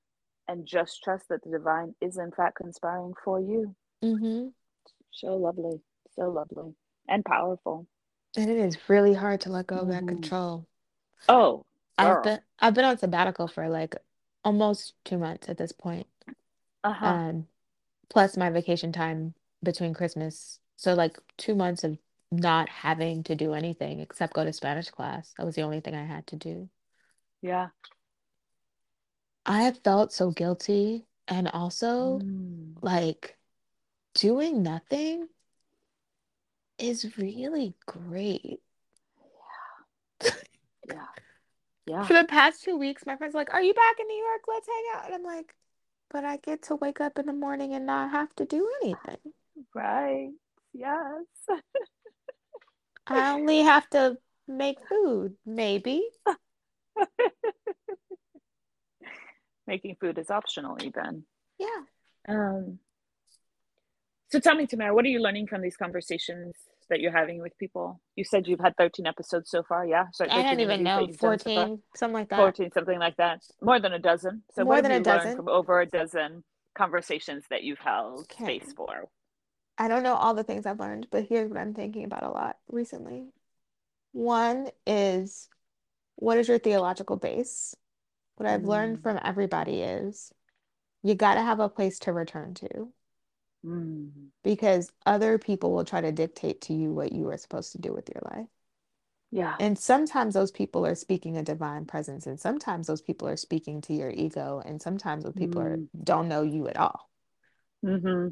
and 0.46 0.66
just 0.66 1.02
trust 1.02 1.24
that 1.30 1.42
the 1.42 1.50
divine 1.50 1.94
is 2.00 2.18
in 2.18 2.30
fact 2.30 2.56
conspiring 2.56 3.14
for 3.24 3.40
you 3.40 3.74
mm-hmm. 4.02 4.48
so 5.10 5.36
lovely 5.36 5.80
so 6.16 6.28
lovely 6.30 6.74
and 7.08 7.24
powerful 7.24 7.86
and 8.36 8.50
it 8.50 8.56
is 8.56 8.76
really 8.88 9.14
hard 9.14 9.40
to 9.42 9.50
let 9.50 9.66
go 9.66 9.76
of 9.76 9.88
that 9.88 9.98
mm-hmm. 9.98 10.08
control. 10.08 10.66
Oh, 11.28 11.64
I've 11.96 12.22
been 12.22 12.40
I've 12.58 12.74
been 12.74 12.84
on 12.84 12.98
sabbatical 12.98 13.48
for 13.48 13.68
like 13.68 13.94
almost 14.44 14.94
two 15.04 15.18
months 15.18 15.48
at 15.48 15.58
this 15.58 15.72
point. 15.72 16.06
Uh-huh. 16.82 17.06
Um, 17.06 17.46
plus 18.10 18.36
my 18.36 18.50
vacation 18.50 18.92
time 18.92 19.34
between 19.62 19.94
Christmas. 19.94 20.58
So 20.76 20.94
like 20.94 21.18
two 21.38 21.54
months 21.54 21.84
of 21.84 21.98
not 22.30 22.68
having 22.68 23.22
to 23.24 23.34
do 23.34 23.54
anything 23.54 24.00
except 24.00 24.34
go 24.34 24.44
to 24.44 24.52
Spanish 24.52 24.90
class. 24.90 25.32
That 25.38 25.46
was 25.46 25.54
the 25.54 25.62
only 25.62 25.80
thing 25.80 25.94
I 25.94 26.04
had 26.04 26.26
to 26.28 26.36
do. 26.36 26.68
Yeah. 27.40 27.68
I 29.46 29.62
have 29.62 29.78
felt 29.84 30.12
so 30.12 30.30
guilty 30.30 31.06
and 31.28 31.48
also 31.48 32.18
mm. 32.18 32.74
like 32.82 33.36
doing 34.14 34.62
nothing 34.62 35.28
is 36.84 37.16
really 37.18 37.74
great. 37.86 38.60
Yeah. 40.22 40.30
Yeah. 40.86 41.06
Yeah. 41.86 42.04
For 42.04 42.12
the 42.12 42.24
past 42.24 42.62
two 42.62 42.76
weeks, 42.76 43.06
my 43.06 43.16
friends 43.16 43.34
like, 43.34 43.52
Are 43.52 43.62
you 43.62 43.72
back 43.72 43.96
in 43.98 44.06
New 44.06 44.22
York? 44.22 44.42
Let's 44.46 44.66
hang 44.66 44.84
out. 44.94 45.06
And 45.06 45.14
I'm 45.14 45.22
like, 45.22 45.54
But 46.10 46.24
I 46.24 46.36
get 46.36 46.62
to 46.64 46.76
wake 46.76 47.00
up 47.00 47.18
in 47.18 47.24
the 47.24 47.32
morning 47.32 47.72
and 47.74 47.86
not 47.86 48.10
have 48.10 48.34
to 48.36 48.44
do 48.44 48.68
anything. 48.82 49.16
Right. 49.74 50.32
Yes. 50.74 51.24
I 53.06 53.32
only 53.32 53.60
have 53.60 53.88
to 53.90 54.18
make 54.46 54.78
food, 54.88 55.36
maybe. 55.46 56.02
Making 59.66 59.96
food 60.00 60.18
is 60.18 60.30
optional, 60.30 60.76
even. 60.82 61.24
Yeah. 61.58 61.84
Um, 62.28 62.78
so 64.30 64.38
tell 64.40 64.54
me, 64.54 64.66
Tamara, 64.66 64.94
what 64.94 65.04
are 65.04 65.08
you 65.08 65.20
learning 65.20 65.46
from 65.46 65.62
these 65.62 65.76
conversations 65.76 66.54
that 66.90 67.00
you're 67.00 67.12
having 67.12 67.40
with 67.40 67.56
people? 67.58 68.00
You 68.16 68.24
said 68.24 68.46
you've 68.46 68.60
had 68.60 68.76
13 68.76 69.06
episodes 69.06 69.50
so 69.50 69.62
far, 69.62 69.86
yeah? 69.86 70.04
So 70.12 70.26
I 70.28 70.42
don't 70.42 70.60
even 70.60 70.82
know, 70.82 71.06
14, 71.18 71.80
something 71.96 72.14
like 72.14 72.28
that. 72.30 72.36
14, 72.36 72.70
something 72.72 72.98
like 72.98 73.16
that. 73.16 73.40
More 73.62 73.80
than 73.80 73.92
a 73.92 73.98
dozen. 73.98 74.42
So 74.54 74.64
More 74.64 74.74
what 74.74 74.82
than 74.82 74.92
have 74.92 75.06
you 75.06 75.12
a 75.12 75.16
dozen. 75.16 75.36
from 75.36 75.48
over 75.48 75.80
a 75.80 75.86
dozen 75.86 76.44
conversations 76.74 77.44
that 77.50 77.62
you've 77.62 77.78
held 77.78 78.20
okay. 78.20 78.58
space 78.58 78.72
for? 78.76 79.08
I 79.76 79.88
don't 79.88 80.02
know 80.02 80.14
all 80.14 80.34
the 80.34 80.44
things 80.44 80.66
I've 80.66 80.80
learned, 80.80 81.08
but 81.10 81.26
here's 81.28 81.50
what 81.50 81.58
I'm 81.58 81.74
thinking 81.74 82.04
about 82.04 82.22
a 82.22 82.30
lot 82.30 82.56
recently. 82.68 83.26
One 84.12 84.68
is 84.86 85.48
what 86.16 86.38
is 86.38 86.48
your 86.48 86.58
theological 86.58 87.16
base? 87.16 87.74
What 88.36 88.48
I've 88.48 88.62
mm. 88.62 88.68
learned 88.68 89.02
from 89.02 89.18
everybody 89.22 89.80
is 89.80 90.32
you 91.02 91.14
got 91.14 91.34
to 91.34 91.42
have 91.42 91.60
a 91.60 91.68
place 91.68 91.98
to 92.00 92.12
return 92.12 92.54
to. 92.54 92.92
Mm. 93.64 94.10
Because 94.42 94.92
other 95.06 95.38
people 95.38 95.72
will 95.72 95.84
try 95.84 96.00
to 96.00 96.12
dictate 96.12 96.60
to 96.62 96.74
you 96.74 96.92
what 96.92 97.12
you 97.12 97.28
are 97.30 97.36
supposed 97.36 97.72
to 97.72 97.78
do 97.78 97.92
with 97.92 98.08
your 98.08 98.22
life. 98.36 98.48
Yeah. 99.30 99.56
And 99.58 99.76
sometimes 99.76 100.34
those 100.34 100.52
people 100.52 100.86
are 100.86 100.94
speaking 100.94 101.36
a 101.36 101.42
divine 101.42 101.86
presence, 101.86 102.26
and 102.26 102.38
sometimes 102.38 102.86
those 102.86 103.02
people 103.02 103.26
are 103.26 103.36
speaking 103.36 103.80
to 103.82 103.92
your 103.92 104.10
ego, 104.10 104.62
and 104.64 104.80
sometimes 104.80 105.24
those 105.24 105.34
people 105.34 105.60
mm. 105.60 105.64
are 105.64 105.78
don't 106.04 106.28
know 106.28 106.42
you 106.42 106.68
at 106.68 106.76
all. 106.76 107.10
Mm-hmm. 107.84 108.28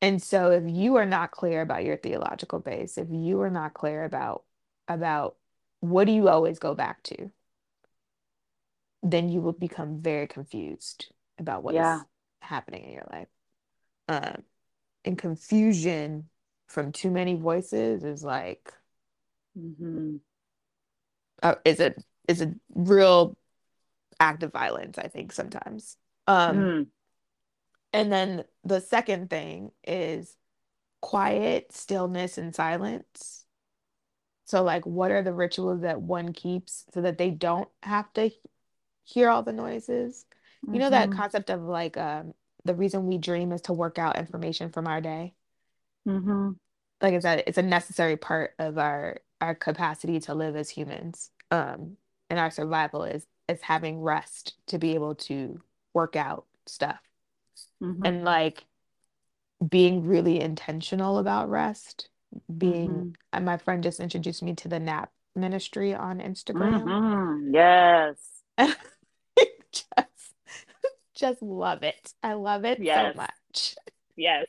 And 0.00 0.22
so, 0.22 0.50
if 0.52 0.64
you 0.66 0.96
are 0.96 1.04
not 1.04 1.30
clear 1.30 1.60
about 1.60 1.84
your 1.84 1.96
theological 1.96 2.58
base, 2.58 2.96
if 2.96 3.08
you 3.10 3.40
are 3.42 3.50
not 3.50 3.74
clear 3.74 4.04
about 4.04 4.44
about 4.88 5.36
what 5.80 6.06
do 6.06 6.12
you 6.12 6.28
always 6.28 6.58
go 6.58 6.74
back 6.74 7.02
to, 7.04 7.30
then 9.02 9.28
you 9.28 9.40
will 9.40 9.52
become 9.52 10.00
very 10.00 10.26
confused 10.26 11.12
about 11.38 11.62
what 11.62 11.74
yeah. 11.74 11.96
is 11.96 12.02
happening 12.40 12.84
in 12.84 12.92
your 12.92 13.06
life. 13.12 13.28
Um, 14.08 14.42
and 15.06 15.16
confusion 15.16 16.28
from 16.66 16.92
too 16.92 17.10
many 17.10 17.34
voices 17.34 18.04
is 18.04 18.24
like 18.24 18.72
mm-hmm. 19.58 20.16
uh, 21.42 21.54
is 21.64 21.80
a 21.80 21.94
is 22.28 22.42
a 22.42 22.52
real 22.74 23.36
act 24.18 24.42
of 24.42 24.52
violence 24.52 24.98
i 24.98 25.06
think 25.06 25.32
sometimes 25.32 25.96
um 26.26 26.56
mm. 26.56 26.86
and 27.92 28.12
then 28.12 28.44
the 28.64 28.80
second 28.80 29.30
thing 29.30 29.70
is 29.84 30.36
quiet 31.00 31.72
stillness 31.72 32.36
and 32.36 32.54
silence 32.54 33.44
so 34.44 34.62
like 34.62 34.84
what 34.86 35.10
are 35.10 35.22
the 35.22 35.32
rituals 35.32 35.82
that 35.82 36.00
one 36.00 36.32
keeps 36.32 36.84
so 36.92 37.02
that 37.02 37.18
they 37.18 37.30
don't 37.30 37.68
have 37.82 38.12
to 38.14 38.30
hear 39.04 39.28
all 39.28 39.42
the 39.42 39.52
noises 39.52 40.24
mm-hmm. 40.64 40.74
you 40.74 40.80
know 40.80 40.90
that 40.90 41.10
mm-hmm. 41.10 41.18
concept 41.18 41.50
of 41.50 41.62
like 41.62 41.96
um 41.96 42.32
the 42.66 42.74
reason 42.74 43.06
we 43.06 43.18
dream 43.18 43.52
is 43.52 43.62
to 43.62 43.72
work 43.72 43.98
out 43.98 44.18
information 44.18 44.70
from 44.70 44.86
our 44.86 45.00
day. 45.00 45.34
Mm-hmm. 46.06 46.50
Like 47.00 47.14
I 47.14 47.18
said, 47.18 47.44
it's 47.46 47.58
a 47.58 47.62
necessary 47.62 48.16
part 48.16 48.54
of 48.58 48.78
our 48.78 49.20
our 49.40 49.54
capacity 49.54 50.20
to 50.20 50.34
live 50.34 50.56
as 50.56 50.70
humans. 50.70 51.30
Um, 51.50 51.96
and 52.30 52.38
our 52.38 52.50
survival 52.50 53.04
is 53.04 53.26
is 53.48 53.60
having 53.62 54.00
rest 54.00 54.54
to 54.68 54.78
be 54.78 54.94
able 54.94 55.14
to 55.14 55.60
work 55.94 56.16
out 56.16 56.46
stuff. 56.66 57.00
Mm-hmm. 57.82 58.04
And 58.04 58.24
like 58.24 58.64
being 59.66 60.06
really 60.06 60.40
intentional 60.40 61.18
about 61.18 61.50
rest. 61.50 62.08
Being 62.56 62.90
mm-hmm. 62.90 63.10
and 63.32 63.44
my 63.44 63.56
friend 63.56 63.82
just 63.82 64.00
introduced 64.00 64.42
me 64.42 64.54
to 64.56 64.68
the 64.68 64.80
nap 64.80 65.10
ministry 65.34 65.94
on 65.94 66.18
Instagram. 66.18 66.82
Mm-hmm. 66.82 67.54
Yes. 67.54 68.16
just 69.72 69.86
just 71.16 71.42
love 71.42 71.82
it. 71.82 72.12
I 72.22 72.34
love 72.34 72.64
it 72.64 72.78
yes. 72.80 73.14
so 73.14 73.20
much. 73.20 73.76
Yes. 74.16 74.46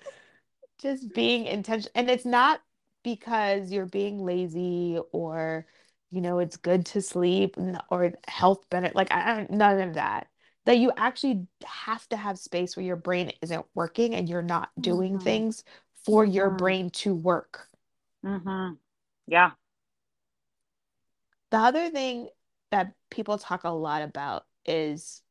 just 0.80 1.12
being 1.14 1.44
intentional. 1.44 1.92
And 1.94 2.10
it's 2.10 2.24
not 2.24 2.60
because 3.04 3.70
you're 3.70 3.86
being 3.86 4.24
lazy 4.24 4.98
or, 5.12 5.66
you 6.10 6.20
know, 6.20 6.38
it's 6.38 6.56
good 6.56 6.86
to 6.86 7.02
sleep 7.02 7.56
or 7.90 8.12
health 8.26 8.68
benefit. 8.70 8.96
Like, 8.96 9.12
I 9.12 9.36
don't, 9.36 9.50
none 9.50 9.80
of 9.80 9.94
that. 9.94 10.28
That 10.64 10.78
you 10.78 10.92
actually 10.96 11.46
have 11.64 12.06
to 12.10 12.16
have 12.16 12.38
space 12.38 12.76
where 12.76 12.84
your 12.84 12.96
brain 12.96 13.32
isn't 13.40 13.64
working 13.74 14.14
and 14.14 14.28
you're 14.28 14.42
not 14.42 14.68
doing 14.78 15.14
mm-hmm. 15.14 15.24
things 15.24 15.64
for 16.04 16.24
mm-hmm. 16.24 16.32
your 16.32 16.50
brain 16.50 16.90
to 16.90 17.14
work. 17.14 17.68
Mm-hmm. 18.24 18.74
Yeah. 19.26 19.52
The 21.50 21.56
other 21.56 21.88
thing 21.90 22.28
that 22.70 22.92
people 23.10 23.38
talk 23.38 23.64
a 23.64 23.70
lot 23.70 24.02
about 24.02 24.44
is 24.66 25.22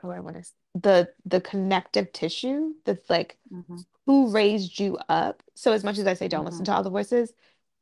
what 0.00 0.14
do 0.14 0.16
I 0.16 0.20
want 0.20 0.36
to 0.36 0.50
the 0.74 1.08
the 1.24 1.40
connective 1.40 2.12
tissue 2.12 2.72
that's 2.84 3.08
like 3.08 3.38
mm-hmm. 3.52 3.78
who 4.06 4.30
raised 4.30 4.78
you 4.78 4.98
up. 5.08 5.42
So 5.54 5.72
as 5.72 5.84
much 5.84 5.98
as 5.98 6.06
I 6.06 6.14
say 6.14 6.28
don't 6.28 6.40
mm-hmm. 6.40 6.50
listen 6.50 6.64
to 6.66 6.74
all 6.74 6.82
the 6.82 6.90
voices, 6.90 7.32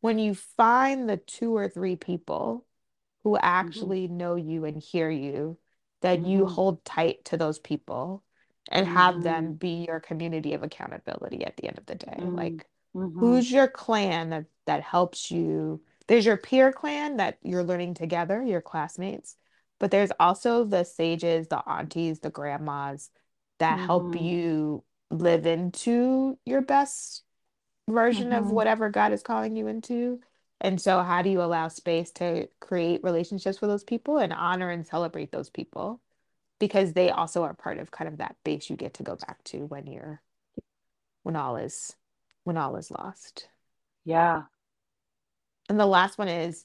when 0.01 0.19
you 0.19 0.35
find 0.35 1.09
the 1.09 1.17
two 1.17 1.57
or 1.57 1.69
three 1.69 1.97
people 1.97 2.65
who 3.25 3.33
mm-hmm. 3.33 3.45
actually 3.45 4.07
mm-hmm. 4.07 4.17
know 4.17 4.35
you 4.37 4.65
and 4.65 4.81
hear 4.81 5.11
you, 5.11 5.59
that 6.03 6.25
you 6.25 6.45
mm-hmm. 6.45 6.55
hold 6.55 6.85
tight 6.85 7.25
to 7.27 7.37
those 7.37 7.59
people 7.59 8.23
and 8.71 8.87
have 8.87 9.23
them 9.23 9.45
mm-hmm. 9.45 9.55
be 9.55 9.87
your 9.87 10.01
community 10.01 10.55
of 10.55 10.63
accountability 10.63 11.45
at 11.45 11.57
the 11.57 11.69
end 11.69 11.79
of 11.79 11.87
the 11.87 11.95
day. 11.95 12.17
Like 12.19 12.67
who's 12.93 13.51
your 13.51 13.69
clan 13.69 14.31
that 14.31 14.47
that 14.67 14.83
helps 14.83 15.31
you? 15.31 15.83
There's 16.09 16.27
your 16.27 16.37
peer 16.37 16.73
clan 16.73 17.19
that 17.19 17.39
you're 17.43 17.65
learning 17.65 17.95
together, 17.95 18.43
your 18.43 18.61
classmates 18.61 19.37
but 19.79 19.91
there's 19.91 20.11
also 20.19 20.65
the 20.65 20.85
sages, 20.85 21.49
the 21.49 21.63
aunties, 21.69 22.21
the 22.21 22.31
grandmas 22.31 23.11
that 23.59 23.77
mm-hmm. 23.77 23.87
help 23.87 24.21
you 24.21 24.85
live 25.11 25.47
into 25.47 26.39
your 26.45 26.63
best 26.63 27.23
version 27.89 28.31
mm-hmm. 28.31 28.45
of 28.45 28.51
whatever 28.51 28.91
God 28.91 29.13
is 29.13 29.23
calling 29.23 29.57
you 29.57 29.67
into. 29.67 30.21
And 30.61 30.81
so, 30.81 31.03
how 31.03 31.23
do 31.23 31.29
you 31.29 31.43
allow 31.43 31.69
space 31.69 32.11
to 32.13 32.49
create 32.61 33.05
relationships 33.05 33.61
with 33.61 33.69
those 33.69 33.85
people 33.85 34.19
and 34.19 34.33
honor 34.33 34.71
and 34.71 34.87
celebrate 34.87 35.31
those 35.31 35.51
people? 35.51 36.01
Because 36.59 36.95
they 36.95 37.11
also 37.11 37.43
are 37.43 37.53
part 37.53 37.79
of 37.79 37.91
kind 37.91 38.09
of 38.09 38.19
that 38.19 38.37
base 38.43 38.71
you 38.71 38.77
get 38.77 38.95
to 38.95 39.03
go 39.03 39.17
back 39.17 39.45
to 39.45 39.67
when 39.67 39.87
you're, 39.87 40.23
when 41.23 41.37
all 41.37 41.57
is, 41.57 41.95
when 42.45 42.57
all 42.57 42.77
is 42.77 42.91
lost. 42.91 43.49
Yeah. 44.07 44.45
And 45.69 45.79
the 45.79 45.87
last 45.87 46.17
one 46.17 46.29
is 46.29 46.65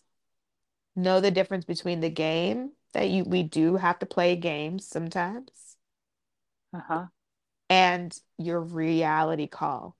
know 0.95 1.19
the 1.19 1.31
difference 1.31 1.65
between 1.65 1.99
the 1.99 2.09
game 2.09 2.71
that 2.93 3.09
you 3.09 3.23
we 3.23 3.43
do 3.43 3.77
have 3.77 3.99
to 3.99 4.05
play 4.05 4.35
games 4.35 4.85
sometimes 4.87 5.77
Uh-huh. 6.73 7.07
and 7.69 8.17
your 8.37 8.59
reality 8.59 9.47
call. 9.47 9.95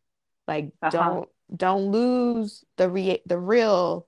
Like 0.48 0.72
Uh-huh. 0.82 0.92
don't 0.92 1.30
don't 1.56 1.92
lose 1.92 2.66
the 2.78 2.90
re 2.90 3.22
the 3.26 3.38
real 3.38 4.08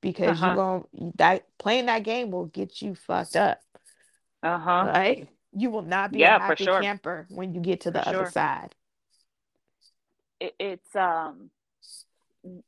because 0.00 0.42
you 0.42 0.52
Uh-huh. 0.52 0.54
going 0.54 0.84
that 1.16 1.46
playing 1.58 1.86
that 1.86 2.04
game 2.04 2.30
will 2.30 2.46
get 2.46 2.82
you 2.82 2.94
fucked 2.94 3.36
up. 3.36 3.60
Uh-huh. 4.42 4.86
Right? 4.86 5.28
You 5.52 5.70
will 5.70 5.82
not 5.82 6.12
be 6.12 6.24
a 6.24 6.28
Yeah, 6.28 6.38
for 6.38 6.56
happy 6.56 6.64
sure. 6.64 6.82
camper 6.82 7.26
when 7.28 7.54
you 7.54 7.60
get 7.60 7.80
to 7.82 7.90
the 7.90 8.00
For 8.00 8.08
other 8.08 8.24
sure. 8.24 8.26
side. 8.26 8.74
It, 10.40 10.54
it's 10.58 10.96
um 10.96 11.50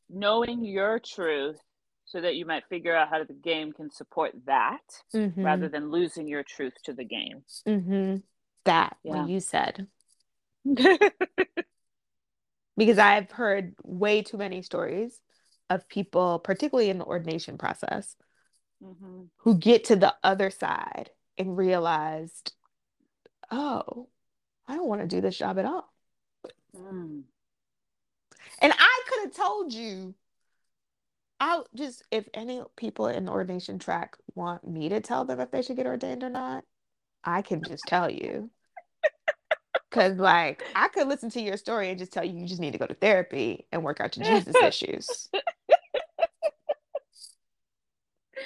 knowing 0.09 0.64
your 0.64 0.99
truth 1.00 1.59
so 2.12 2.21
that 2.21 2.37
you 2.37 2.45
might 2.45 2.64
figure 2.69 2.95
out 2.95 3.09
how 3.09 3.25
the 3.25 3.33
game 3.33 3.73
can 3.73 3.90
support 3.90 4.33
that 4.47 4.83
Mm-hmm. 5.14 5.42
rather 5.42 5.69
than 5.69 5.90
losing 5.90 6.28
your 6.28 6.42
truth 6.42 6.75
to 6.85 6.92
the 6.92 7.04
game. 7.04 7.42
Mm-hmm. 7.66 8.16
That 8.66 8.97
Yeah. 9.02 9.12
what 9.16 9.28
you 9.31 9.40
said. 9.40 9.87
Because 12.75 12.99
I've 12.99 13.31
heard 13.31 13.75
way 13.83 14.23
too 14.23 14.38
many 14.38 14.62
stories 14.62 15.21
of 15.69 15.87
people, 15.88 16.38
particularly 16.38 16.88
in 16.88 16.97
the 16.99 17.04
ordination 17.04 17.59
process, 17.59 18.16
Mhm. 18.83 19.28
who 19.38 19.59
get 19.59 19.85
to 19.85 19.97
the 19.97 20.14
other 20.25 20.50
side 20.50 21.11
and 21.37 21.54
realized, 21.57 22.54
oh, 23.50 24.09
I 24.66 24.75
don't 24.76 24.88
want 24.88 25.02
to 25.02 25.07
do 25.07 25.21
this 25.21 25.37
job 25.37 25.59
at 25.59 25.66
all. 25.66 25.92
Mm. 26.75 27.25
And 28.59 28.73
I 28.76 29.02
could 29.09 29.25
have 29.25 29.35
told 29.37 29.73
you, 29.75 30.14
I'll 31.43 31.67
just, 31.75 32.05
if 32.13 32.29
any 32.35 32.63
people 32.77 33.09
in 33.09 33.25
the 33.25 33.33
ordination 33.33 33.81
track 33.81 34.17
want 34.37 34.65
me 34.65 34.89
to 34.91 35.01
tell 35.01 35.25
them 35.25 35.41
if 35.41 35.51
they 35.51 35.61
should 35.61 35.75
get 35.75 35.87
ordained 35.87 36.23
or 36.23 36.31
not, 36.31 36.63
I 37.25 37.43
can 37.43 37.65
just 37.65 37.83
tell 37.87 38.09
you. 38.09 38.49
Because, 39.91 40.17
like, 40.17 40.63
I 40.75 40.89
could 40.89 41.07
listen 41.07 41.29
to 41.31 41.41
your 41.43 41.59
story 41.59 41.91
and 41.91 41.99
just 41.99 42.15
tell 42.15 42.25
you 42.25 42.39
you 42.39 42.47
just 42.47 42.63
need 42.63 42.71
to 42.73 42.79
go 42.79 42.87
to 42.87 42.95
therapy 42.95 43.67
and 43.73 43.85
work 43.85 44.01
out 44.01 44.17
your 44.17 44.25
Jesus 44.25 44.57
issues. 44.63 45.29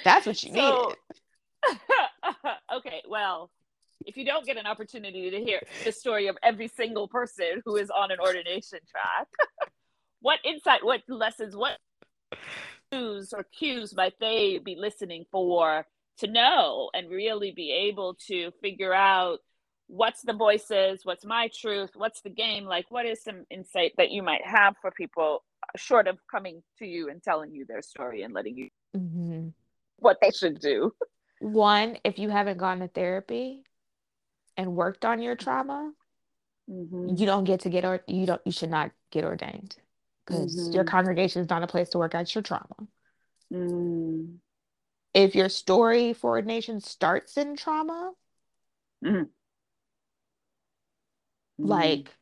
That's 0.03 0.25
what 0.25 0.43
you 0.43 0.53
So- 0.53 0.93
needed. 1.69 1.79
okay, 2.73 3.01
well, 3.07 3.49
if 4.05 4.17
you 4.17 4.25
don't 4.25 4.45
get 4.45 4.57
an 4.57 4.65
opportunity 4.65 5.31
to 5.31 5.39
hear 5.41 5.61
the 5.85 5.93
story 5.93 6.27
of 6.27 6.37
every 6.43 6.67
single 6.67 7.07
person 7.07 7.61
who 7.63 7.77
is 7.77 7.89
on 7.89 8.11
an 8.11 8.19
ordination 8.19 8.79
track, 8.89 9.27
what 10.19 10.39
insight, 10.43 10.83
what 10.83 11.01
lessons, 11.07 11.55
what 11.55 11.77
cues 12.91 13.33
or 13.33 13.43
cues 13.43 13.95
might 13.95 14.13
they 14.19 14.59
be 14.59 14.75
listening 14.75 15.25
for 15.31 15.85
to 16.19 16.27
know 16.27 16.89
and 16.93 17.09
really 17.09 17.51
be 17.51 17.71
able 17.71 18.15
to 18.27 18.51
figure 18.61 18.93
out 18.93 19.39
what's 19.87 20.21
the 20.21 20.33
voices, 20.33 21.01
what's 21.05 21.25
my 21.25 21.49
truth, 21.53 21.91
what's 21.95 22.21
the 22.21 22.29
game? 22.29 22.65
Like, 22.65 22.85
what 22.89 23.05
is 23.05 23.23
some 23.23 23.45
insight 23.49 23.93
that 23.97 24.11
you 24.11 24.21
might 24.21 24.45
have 24.45 24.75
for 24.81 24.91
people 24.91 25.43
short 25.75 26.07
of 26.07 26.17
coming 26.29 26.61
to 26.79 26.85
you 26.85 27.09
and 27.09 27.21
telling 27.21 27.53
you 27.53 27.65
their 27.65 27.81
story 27.81 28.23
and 28.23 28.33
letting 28.33 28.57
you 28.57 28.69
Mhm. 28.95 29.53
what 29.97 30.17
they 30.21 30.31
should 30.31 30.59
do? 30.59 30.93
One, 31.39 31.97
if 32.03 32.17
you 32.19 32.29
haven't 32.29 32.57
gone 32.57 32.79
to 32.79 32.87
therapy 32.87 33.63
and 34.55 34.75
worked 34.75 35.05
on 35.05 35.21
your 35.21 35.35
trauma, 35.35 35.93
Mm-hmm. 36.69 37.15
you 37.15 37.25
don't 37.25 37.45
get 37.45 37.61
to 37.61 37.69
get 37.69 37.85
or 37.85 38.03
you 38.07 38.25
don't 38.25 38.41
you 38.43 38.51
should 38.51 38.69
not 38.69 38.91
get 39.09 39.23
ordained 39.23 39.77
because 40.27 40.69
your 40.73 40.83
Mhm. 40.83 40.87
congregation 40.87 41.41
is 41.41 41.49
not 41.49 41.63
a 41.63 41.67
place 41.67 41.89
to 41.89 41.97
work 41.97 42.13
out 42.13 42.35
your 42.35 42.41
trauma. 42.41 42.87
Mm. 43.51 44.39
If 45.13 45.35
your 45.35 45.49
story 45.49 46.13
for 46.13 46.31
ordination 46.31 46.81
starts 46.81 47.37
in 47.37 47.55
trauma, 47.55 48.13
Mm. 49.01 49.29
like 51.69 52.15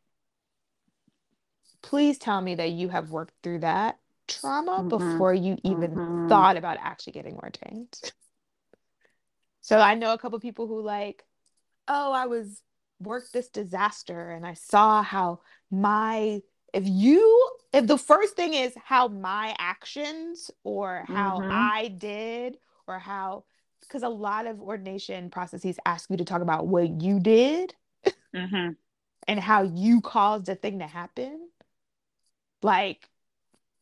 please 1.81 2.17
tell 2.17 2.41
me 2.41 2.55
that 2.55 2.71
you 2.71 2.89
have 2.89 3.11
worked 3.11 3.33
through 3.43 3.59
that 3.59 3.99
trauma 4.27 4.83
Mhm. 4.83 4.89
before 4.89 5.33
you 5.33 5.57
even 5.63 5.91
Mhm. 5.95 6.29
thought 6.29 6.57
about 6.57 6.77
actually 6.79 7.13
getting 7.13 7.37
ordained. 7.37 7.99
So 9.61 9.79
I 9.79 9.95
know 9.95 10.13
a 10.13 10.17
couple 10.17 10.39
people 10.39 10.67
who 10.67 10.81
like, 10.81 11.25
oh, 11.87 12.11
I 12.11 12.27
was 12.27 12.61
worked 12.99 13.33
this 13.33 13.49
disaster 13.49 14.31
and 14.31 14.45
I 14.45 14.53
saw 14.53 15.03
how 15.03 15.41
my 15.71 16.41
if 16.73 16.87
you 16.87 17.54
if 17.75 17.87
the 17.87 17.97
first 17.97 18.35
thing 18.35 18.53
is 18.53 18.73
how 18.83 19.07
my 19.09 19.55
actions 19.59 20.49
or 20.63 21.03
how 21.07 21.39
Mhm. 21.39 21.51
I 21.51 21.87
did 21.89 22.57
or 22.87 22.99
how 22.99 23.43
because 23.81 24.01
a 24.03 24.09
lot 24.09 24.47
of 24.47 24.61
ordination 24.61 25.29
processes 25.29 25.77
ask 25.85 26.09
you 26.09 26.17
to 26.17 26.25
talk 26.25 26.41
about 26.41 26.67
what 26.67 27.01
you 27.01 27.19
did 27.19 27.75
Mm-hmm. 28.33 28.71
and 29.27 29.39
how 29.39 29.61
you 29.63 30.01
caused 30.01 30.49
a 30.49 30.55
thing 30.55 30.79
to 30.79 30.87
happen. 30.87 31.49
Like 32.61 33.09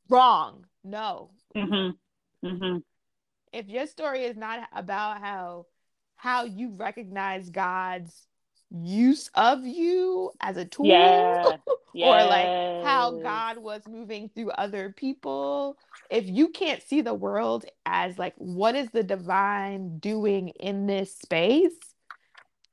wrong. 0.09 0.65
No. 0.83 1.31
Mm-hmm. 1.55 2.47
Mm-hmm. 2.47 2.77
If 3.53 3.69
your 3.69 3.87
story 3.87 4.23
is 4.25 4.35
not 4.35 4.67
about 4.73 5.21
how 5.21 5.67
how 6.15 6.45
you 6.45 6.69
recognize 6.69 7.49
God's 7.49 8.27
use 8.73 9.29
of 9.35 9.65
you 9.65 10.31
as 10.41 10.57
a 10.57 10.65
tool 10.65 10.89
Yeah. 10.89 11.57
or 12.01 12.23
like 12.25 12.51
how 12.81 13.11
God 13.11 13.59
was 13.59 13.83
moving 13.87 14.29
through 14.29 14.51
other 14.51 14.93
people. 14.95 15.77
If 16.09 16.27
you 16.27 16.49
can't 16.49 16.81
see 16.83 17.01
the 17.01 17.13
world 17.13 17.65
as 17.85 18.17
like 18.19 18.33
what 18.37 18.75
is 18.75 18.89
the 18.91 19.03
divine 19.03 19.99
doing 19.99 20.49
in 20.49 20.87
this 20.87 21.15
space 21.15 21.73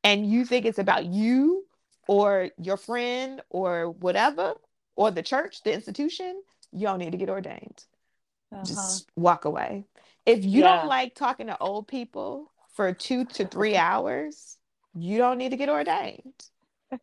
and 0.05 0.27
you 0.27 0.45
think 0.45 0.67
it's 0.67 0.79
about 0.79 1.07
you 1.07 1.67
or 2.07 2.51
your 2.59 2.77
friend 2.77 3.41
or 3.51 3.91
whatever 3.91 4.55
or 4.97 5.11
the 5.11 5.23
church, 5.23 5.63
the 5.63 5.73
institution, 5.73 6.43
you 6.73 6.87
don't 6.87 6.99
need 6.99 7.13
to 7.13 7.19
get 7.19 7.31
ordained. 7.31 7.85
Uh-huh. 8.53 8.65
Just 8.67 9.11
walk 9.17 9.45
away. 9.45 9.85
If 10.27 10.45
you 10.45 10.63
Yeah. 10.63 10.77
don't 10.79 10.87
like 10.89 11.15
talking 11.15 11.47
to 11.47 11.59
old 11.61 11.89
people 11.89 12.53
for 12.75 12.93
2 12.93 13.25
to 13.27 13.47
3 13.47 13.77
hours, 13.77 14.59
you 14.95 15.19
don't 15.19 15.39
need 15.39 15.51
to 15.51 15.57
get 15.57 15.69
ordained. 15.69 16.35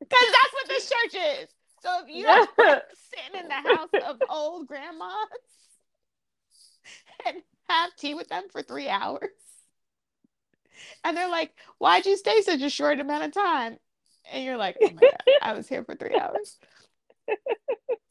Because 0.00 0.26
that's 0.32 0.54
what 0.54 0.68
this 0.68 0.90
church 0.90 1.22
is. 1.40 1.48
So 1.82 2.02
if 2.02 2.08
you 2.14 2.24
don't 2.24 2.50
sitting 2.58 3.40
in 3.40 3.48
the 3.48 3.54
house 3.54 3.90
of 4.06 4.16
old 4.28 4.66
grandmas 4.66 5.06
and 7.26 7.36
have 7.68 7.94
tea 7.96 8.14
with 8.14 8.28
them 8.28 8.44
for 8.50 8.62
three 8.62 8.88
hours, 8.88 9.30
and 11.04 11.16
they're 11.16 11.28
like, 11.28 11.52
"Why'd 11.78 12.06
you 12.06 12.16
stay 12.16 12.42
such 12.42 12.60
a 12.62 12.70
short 12.70 12.98
amount 12.98 13.24
of 13.24 13.32
time?" 13.32 13.78
And 14.32 14.44
you're 14.44 14.56
like, 14.56 14.76
"Oh 14.82 14.90
my 14.90 15.02
god, 15.02 15.22
I 15.40 15.52
was 15.52 15.68
here 15.68 15.84
for 15.84 15.94
three 15.94 16.16
hours." 16.16 16.58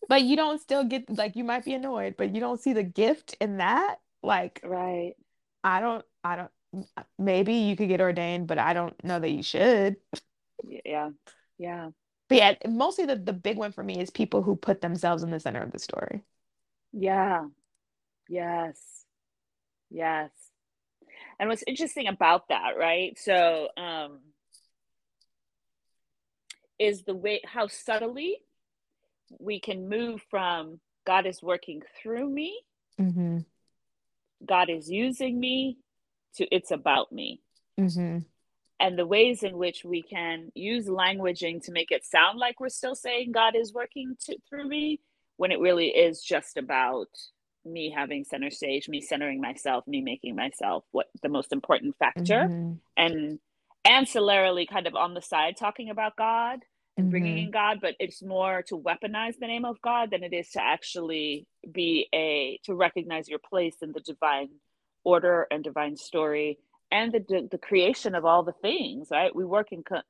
But 0.08 0.24
you 0.24 0.36
don't 0.36 0.60
still 0.60 0.84
get 0.84 1.10
like 1.10 1.36
you 1.36 1.44
might 1.44 1.66
be 1.66 1.74
annoyed, 1.74 2.16
but 2.18 2.34
you 2.34 2.40
don't 2.40 2.60
see 2.60 2.74
the 2.74 2.84
gift 2.84 3.36
in 3.40 3.58
that. 3.58 3.98
Like 4.24 4.60
right. 4.64 5.14
I 5.64 5.82
don't, 5.82 6.06
I 6.24 6.36
don't. 6.36 6.52
Maybe 7.18 7.54
you 7.54 7.76
could 7.76 7.90
get 7.90 8.02
ordained, 8.02 8.48
but 8.48 8.60
I 8.60 8.74
don't 8.74 9.02
know 9.04 9.20
that 9.20 9.30
you 9.30 9.44
should. 9.44 9.98
Yeah. 10.86 11.10
Yeah. 11.58 11.90
But 12.28 12.38
yeah, 12.38 12.56
mostly 12.68 13.06
the, 13.06 13.16
the 13.16 13.34
big 13.34 13.58
one 13.58 13.72
for 13.72 13.84
me 13.84 14.00
is 14.00 14.12
people 14.12 14.44
who 14.44 14.56
put 14.56 14.82
themselves 14.82 15.24
in 15.24 15.32
the 15.32 15.40
center 15.40 15.62
of 15.62 15.72
the 15.72 15.80
story. 15.80 16.22
Yeah. 16.94 17.46
Yes. 18.28 18.78
Yes. 19.90 20.30
And 21.40 21.50
what's 21.50 21.64
interesting 21.66 22.08
about 22.08 22.50
that, 22.50 22.78
right? 22.78 23.18
So, 23.18 23.70
um, 23.78 24.20
is 26.78 27.04
the 27.04 27.16
way 27.16 27.42
how 27.46 27.68
subtly 27.68 28.38
we 29.40 29.60
can 29.60 29.90
move 29.90 30.22
from 30.30 30.80
God 31.06 31.26
is 31.26 31.42
working 31.42 31.82
through 32.02 32.30
me, 32.30 32.62
Mm-hmm. 33.00 33.40
God 34.46 34.70
is 34.70 34.90
using 34.90 35.40
me, 35.40 35.78
to 36.36 36.46
it's 36.54 36.72
about 36.72 37.12
me. 37.12 37.42
Mm-hmm. 37.80 38.20
and 38.82 39.00
the 39.00 39.06
ways 39.06 39.42
in 39.44 39.58
which 39.58 39.86
we 39.86 40.02
can 40.02 40.52
use 40.54 40.88
languaging 40.88 41.64
to 41.64 41.72
make 41.72 41.92
it 41.92 42.06
sound 42.06 42.38
like 42.38 42.60
we're 42.60 42.68
still 42.70 42.96
saying 42.96 43.32
God 43.32 43.56
is 43.56 43.74
working 43.74 44.18
to, 44.26 44.38
through 44.50 44.68
me 44.68 45.00
when 45.38 45.52
it 45.52 45.60
really 45.62 45.88
is 45.88 46.22
just 46.22 46.58
about 46.58 47.08
me 47.66 47.90
having 47.96 48.24
center 48.26 48.50
stage, 48.50 48.90
me 48.90 49.00
centering 49.02 49.40
myself, 49.40 49.88
me 49.88 50.02
making 50.02 50.36
myself 50.36 50.84
what 50.92 51.08
the 51.22 51.30
most 51.30 51.54
important 51.54 51.96
factor, 51.98 52.48
Mm-hmm. 52.50 52.74
and 52.98 53.40
ancillarily 53.88 54.68
kind 54.68 54.88
of 54.88 54.96
on 54.96 55.14
the 55.14 55.22
side 55.22 55.56
talking 55.58 55.90
about 55.90 56.18
God 56.18 56.60
and 57.00 57.10
bringing 57.10 57.38
Mhm. 57.38 57.44
in 57.46 57.52
God, 57.52 57.80
but 57.82 57.96
it's 58.00 58.22
more 58.22 58.62
to 58.64 58.78
weaponize 58.78 59.38
the 59.40 59.48
name 59.48 59.66
of 59.66 59.82
God 59.82 60.12
than 60.12 60.24
it 60.24 60.34
is 60.34 60.50
to 60.52 60.62
actually 60.64 61.48
be 61.72 62.08
a 62.14 62.60
to 62.66 62.76
recognize 62.76 63.30
your 63.30 63.40
place 63.40 63.78
in 63.82 63.92
the 63.94 64.02
divine 64.02 64.50
order 65.04 65.48
and 65.50 65.64
divine 65.64 65.96
story 65.96 66.60
and 66.92 67.12
the 67.14 67.48
the 67.50 67.58
creation 67.58 68.16
of 68.16 68.26
all 68.26 68.44
the 68.44 68.54
things. 68.62 69.10
Right? 69.12 69.34
We 69.36 69.46
work 69.46 69.72
in 69.72 69.84
co- 69.84 70.02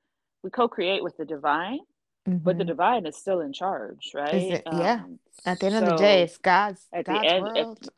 we 0.44 0.50
co-create 0.50 1.04
with 1.04 1.16
the 1.18 1.26
divine, 1.26 1.80
but 2.26 2.58
the 2.58 2.64
Mhm. 2.64 2.68
divine 2.68 3.06
is 3.06 3.16
still 3.18 3.42
in 3.42 3.54
charge, 3.54 4.12
right? 4.14 4.34
it- 4.34 4.64
yeah. 4.66 5.04
Um, 5.04 5.20
At 5.46 5.60
the 5.60 5.68
end 5.68 5.76
of 5.76 5.86
the 5.86 5.96
day, 5.98 6.24
it's 6.24 6.38
God's 6.38 6.88
at 6.92 7.06
the 7.06 7.24
end, 7.24 7.44
world. 7.44 7.90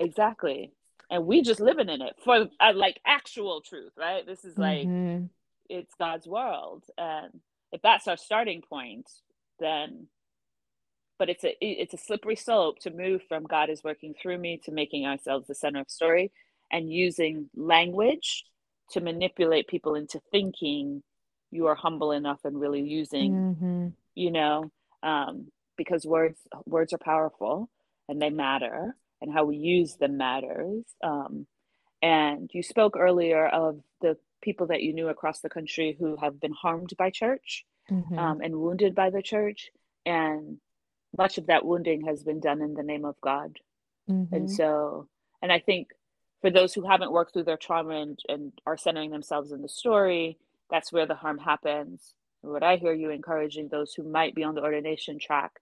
exactly, 0.00 0.72
and 1.10 1.26
we 1.26 1.42
just 1.42 1.60
living 1.60 1.88
in 1.88 2.02
it 2.02 2.16
for 2.24 2.48
uh, 2.60 2.72
like 2.74 3.00
actual 3.06 3.60
truth, 3.60 3.92
right? 3.96 4.26
This 4.26 4.44
is 4.44 4.58
like 4.58 4.88
Mhm. 4.88 5.30
it's 5.68 5.94
God's 5.94 6.26
world, 6.26 6.84
and 6.98 7.40
if 7.72 7.80
that's 7.82 8.06
our 8.08 8.16
starting 8.16 8.62
point, 8.62 9.08
then 9.58 10.06
but 11.18 11.28
it's 11.30 11.44
a 11.44 11.56
it's 11.60 11.94
a 11.94 11.98
slippery 11.98 12.36
slope 12.36 12.78
to 12.80 12.90
move 12.90 13.22
from 13.28 13.44
God 13.44 13.70
is 13.70 13.84
working 13.84 14.14
through 14.20 14.38
me 14.38 14.60
to 14.64 14.72
making 14.72 15.06
ourselves 15.06 15.46
the 15.46 15.54
center 15.54 15.80
of 15.80 15.90
story 15.90 16.32
and 16.70 16.92
using 16.92 17.48
language 17.54 18.44
to 18.90 19.00
manipulate 19.00 19.68
people 19.68 19.94
into 19.94 20.20
thinking 20.32 21.02
you 21.50 21.66
are 21.66 21.74
humble 21.74 22.12
enough 22.12 22.40
and 22.44 22.58
really 22.60 22.82
using 22.82 23.34
Mhm. 23.34 23.92
you 24.14 24.30
know 24.30 24.70
um, 25.02 25.52
because 25.76 26.04
words 26.04 26.40
words 26.66 26.92
are 26.92 26.98
powerful 26.98 27.70
and 28.08 28.20
they 28.20 28.30
matter 28.30 28.96
and 29.20 29.32
how 29.32 29.44
we 29.44 29.56
use 29.56 29.96
them 29.96 30.16
matters 30.16 30.84
um, 31.04 31.46
and 32.02 32.50
you 32.52 32.62
spoke 32.62 32.96
earlier 32.96 33.46
of 33.46 33.80
the 34.00 34.18
people 34.42 34.66
that 34.66 34.82
you 34.82 34.92
knew 34.92 35.08
across 35.08 35.40
the 35.40 35.48
country 35.48 35.96
who 35.98 36.16
have 36.16 36.38
been 36.38 36.52
harmed 36.52 36.92
by 36.98 37.10
church 37.10 37.64
Mhm. 37.90 38.18
um, 38.18 38.40
and 38.42 38.60
wounded 38.60 38.94
by 38.94 39.08
the 39.10 39.22
church 39.22 39.70
and 40.04 40.60
much 41.16 41.38
of 41.38 41.46
that 41.46 41.64
wounding 41.64 42.02
has 42.02 42.22
been 42.22 42.40
done 42.40 42.60
in 42.60 42.74
the 42.74 42.82
name 42.82 43.04
of 43.04 43.18
god 43.20 43.58
and 44.08 44.48
Mhm. 44.48 44.50
so 44.50 45.08
and 45.40 45.50
i 45.52 45.58
think 45.58 45.92
for 46.40 46.50
those 46.50 46.74
who 46.74 46.82
haven't 46.82 47.12
worked 47.12 47.32
through 47.32 47.44
their 47.44 47.56
trauma 47.56 47.94
and, 48.04 48.18
and 48.28 48.52
are 48.66 48.76
centering 48.76 49.10
themselves 49.10 49.52
in 49.52 49.62
the 49.62 49.68
story 49.68 50.38
that's 50.70 50.92
where 50.92 51.06
the 51.06 51.14
harm 51.14 51.38
happens 51.38 52.14
and 52.42 52.52
what 52.52 52.62
i 52.62 52.76
hear 52.76 52.92
you 52.92 53.10
encouraging 53.10 53.68
those 53.68 53.94
who 53.94 54.02
might 54.02 54.34
be 54.34 54.42
on 54.44 54.54
the 54.54 54.62
ordination 54.62 55.18
track 55.18 55.60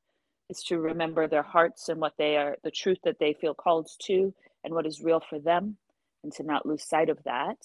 is 0.48 0.62
to 0.64 0.80
remember 0.80 1.26
their 1.28 1.42
hearts 1.42 1.88
and 1.88 2.00
what 2.00 2.16
they 2.16 2.36
are 2.36 2.56
the 2.62 2.70
truth 2.70 2.98
that 3.04 3.18
they 3.18 3.32
feel 3.34 3.54
called 3.54 3.88
to 3.98 4.32
and 4.64 4.72
what 4.74 4.86
is 4.86 5.02
real 5.02 5.20
for 5.20 5.38
them 5.38 5.76
and 6.22 6.32
to 6.32 6.42
not 6.42 6.64
lose 6.66 6.82
sight 6.84 7.08
of 7.08 7.22
that 7.24 7.58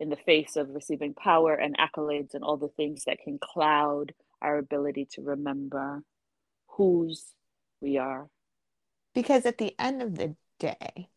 in 0.00 0.08
the 0.10 0.16
face 0.16 0.56
of 0.56 0.70
receiving 0.74 1.14
power 1.14 1.54
and 1.54 1.76
accolades 1.78 2.34
and 2.34 2.44
all 2.44 2.56
the 2.56 2.68
things 2.68 3.04
that 3.04 3.18
can 3.20 3.38
cloud 3.38 4.12
our 4.42 4.58
ability 4.58 5.06
to 5.12 5.22
remember 5.22 6.02
whose 6.68 7.34
we 7.80 7.98
are 7.98 8.28
Because 9.14 9.46
at 9.46 9.58
the 9.58 9.74
end 9.80 10.00
of 10.00 10.14
the 10.14 10.36
day, 10.60 11.10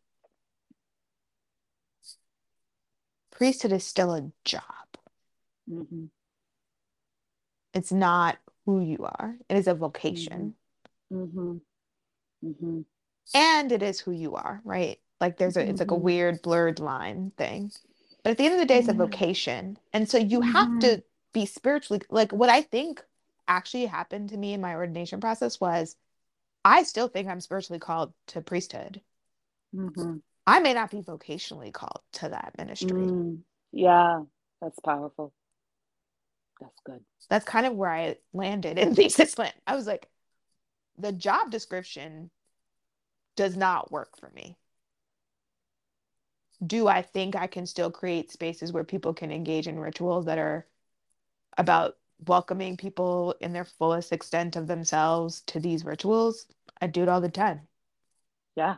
priesthood 3.32 3.72
is 3.72 3.84
still 3.84 4.14
a 4.14 4.32
job. 4.46 4.64
hmm 5.68 6.10
It's 7.74 7.92
not 7.92 8.38
who 8.66 8.80
you 8.80 8.98
are. 9.06 9.38
It 9.50 9.58
is 9.58 9.68
a 9.68 9.74
vocation. 9.74 10.54
hmm 11.12 11.60
hmm 12.42 12.82
And 13.34 13.72
it 13.72 13.82
is 13.84 14.00
who 14.02 14.12
you 14.12 14.36
are, 14.36 14.62
right? 14.64 15.00
Like 15.20 15.38
there's 15.38 15.58
a 15.58 15.68
it's 15.68 15.80
like 15.80 15.90
a 15.92 15.96
Mhm. 15.96 16.02
weird 16.04 16.42
blurred 16.44 16.80
line 16.80 17.32
thing. 17.38 17.72
But 18.24 18.32
at 18.32 18.38
the 18.38 18.46
end 18.46 18.54
of 18.54 18.60
the 18.60 18.66
day, 18.66 18.80
it's 18.80 18.88
a 18.90 18.94
vocation. 18.94 19.78
And 19.94 20.10
so 20.10 20.18
you 20.18 20.42
have 20.42 20.78
to 20.80 21.04
be 21.34 21.46
spiritually 21.46 22.02
like 22.10 22.32
what 22.32 22.50
I 22.50 22.62
think 22.62 23.04
actually 23.48 23.86
happened 23.86 24.30
to 24.30 24.38
me 24.38 24.54
in 24.54 24.62
my 24.62 24.76
ordination 24.76 25.20
process 25.20 25.60
was 25.60 25.96
I 26.66 26.84
still 26.84 27.08
think 27.08 27.28
I'm 27.28 27.42
spiritually 27.42 27.80
called 27.80 28.14
to 28.28 28.42
priesthood. 28.42 29.02
hmm 29.74 30.18
I 30.48 30.60
may 30.60 30.74
not 30.74 30.90
be 30.90 31.02
vocationally 31.02 31.72
called 31.72 32.02
to 32.14 32.30
that 32.30 32.56
ministry. 32.58 33.04
Mm. 33.04 33.40
Yeah, 33.72 34.24
that's 34.62 34.80
powerful. 34.80 35.32
That's 36.60 36.80
good. 36.84 37.04
That's 37.30 37.46
kind 37.46 37.66
of 37.66 37.74
where 37.76 37.92
I 37.92 38.18
landed 38.34 38.78
in 38.80 38.96
thesis 38.96 39.38
land. 39.38 39.54
I 39.68 39.76
was 39.76 39.86
like, 39.88 40.08
the 40.98 41.12
job 41.12 41.52
description 41.52 42.32
does 43.36 43.56
not 43.56 43.92
work 43.92 44.18
for 44.18 44.30
me. 44.32 44.58
Do 46.66 46.88
I 46.88 47.02
think 47.02 47.36
I 47.36 47.48
can 47.48 47.66
still 47.66 47.92
create 47.92 48.32
spaces 48.32 48.72
where 48.72 48.84
people 48.84 49.14
can 49.14 49.32
engage 49.32 49.68
in 49.68 49.80
rituals 49.80 50.26
that 50.26 50.38
are 50.38 50.66
about 51.58 51.98
welcoming 52.28 52.78
people 52.78 53.36
in 53.42 53.54
their 53.54 53.66
fullest 53.66 54.14
extent 54.14 54.56
of 54.56 54.68
themselves 54.68 55.42
to 55.48 55.60
these 55.60 55.86
rituals? 55.86 56.48
I 56.82 56.88
do 56.88 57.04
it 57.04 57.10
all 57.10 57.22
the 57.22 57.30
time. 57.30 57.68
Yeah. 58.56 58.78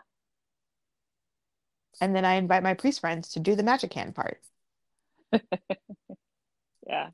And 2.01 2.13
then 2.15 2.25
I 2.25 2.33
invite 2.33 2.63
my 2.63 2.73
priest 2.73 2.99
friends 2.99 3.29
to 3.29 3.39
do 3.39 3.55
the 3.55 3.63
magic 3.63 3.93
hand 3.93 4.13
part. 4.15 4.41
Yeah. 6.87 7.09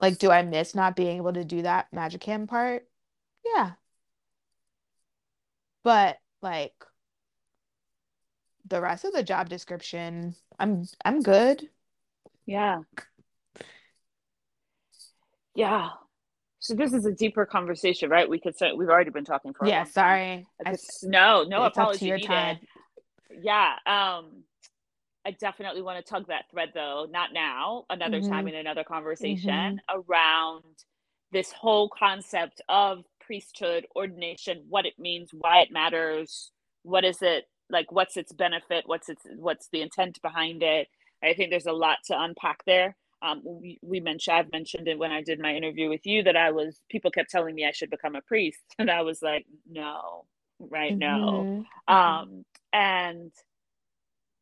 Like, 0.00 0.18
do 0.18 0.30
I 0.30 0.42
miss 0.42 0.74
not 0.74 0.96
being 0.96 1.18
able 1.18 1.32
to 1.34 1.44
do 1.44 1.62
that 1.62 1.92
magic 1.92 2.24
hand 2.24 2.48
part? 2.48 2.88
Yeah. 3.44 3.74
But 5.82 6.20
like 6.40 6.74
the 8.68 8.80
rest 8.80 9.04
of 9.04 9.12
the 9.12 9.22
job 9.22 9.48
description, 9.48 10.34
I'm 10.58 10.84
I'm 11.04 11.22
good. 11.22 11.68
Yeah. 12.46 12.80
Yeah. 15.54 15.90
So 16.60 16.74
this 16.74 16.92
is 16.92 17.06
a 17.06 17.12
deeper 17.12 17.46
conversation, 17.46 18.10
right? 18.10 18.28
We 18.28 18.40
could 18.40 18.56
say 18.56 18.72
we've 18.72 18.88
already 18.88 19.10
been 19.10 19.24
talking 19.24 19.52
for 19.54 19.64
a 19.66 19.68
Yeah, 19.68 19.84
sorry. 19.84 20.46
I 20.60 20.62
I, 20.66 20.70
could 20.70 20.74
s- 20.74 21.04
no, 21.04 21.44
no 21.44 21.62
apology 21.64 22.10
needed. 22.10 22.26
time. 22.26 22.58
Yeah. 23.40 23.74
Um, 23.86 24.42
I 25.24 25.32
definitely 25.32 25.82
want 25.82 26.04
to 26.04 26.08
tug 26.10 26.28
that 26.28 26.44
thread 26.50 26.70
though, 26.74 27.06
not 27.10 27.32
now, 27.32 27.84
another 27.90 28.20
time 28.20 28.46
Mhm. 28.46 28.50
in 28.50 28.54
another 28.56 28.84
conversation 28.84 29.80
around 29.88 30.64
this 31.32 31.52
whole 31.52 31.88
concept 31.90 32.60
of 32.68 33.04
priesthood, 33.20 33.86
ordination, 33.94 34.64
what 34.68 34.86
it 34.86 34.98
means, 34.98 35.30
why 35.32 35.60
it 35.60 35.70
matters, 35.70 36.50
what 36.82 37.04
is 37.04 37.20
it 37.20 37.44
like, 37.70 37.92
what's 37.92 38.16
its 38.16 38.32
benefit, 38.32 38.84
what's 38.86 39.08
its 39.08 39.22
what's 39.36 39.68
the 39.72 39.82
intent 39.82 40.20
behind 40.22 40.62
it. 40.62 40.88
I 41.22 41.34
think 41.34 41.50
there's 41.50 41.66
a 41.66 41.72
lot 41.72 41.98
to 42.06 42.20
unpack 42.20 42.64
there. 42.66 42.96
Um, 43.22 43.42
we, 43.44 43.78
we 43.82 44.00
mentioned 44.00 44.36
I've 44.36 44.52
mentioned 44.52 44.86
it 44.88 44.98
when 44.98 45.10
I 45.10 45.22
did 45.22 45.40
my 45.40 45.54
interview 45.54 45.88
with 45.88 46.06
you 46.06 46.22
that 46.24 46.36
I 46.36 46.52
was 46.52 46.80
people 46.90 47.10
kept 47.10 47.30
telling 47.30 47.54
me 47.54 47.66
I 47.66 47.72
should 47.72 47.90
become 47.90 48.14
a 48.16 48.22
priest, 48.22 48.60
and 48.78 48.90
I 48.90 49.02
was 49.02 49.22
like, 49.22 49.46
no, 49.68 50.26
right, 50.60 50.96
no 50.96 51.48
Mhm. 51.86 51.88
um, 51.88 52.44
and 52.72 53.32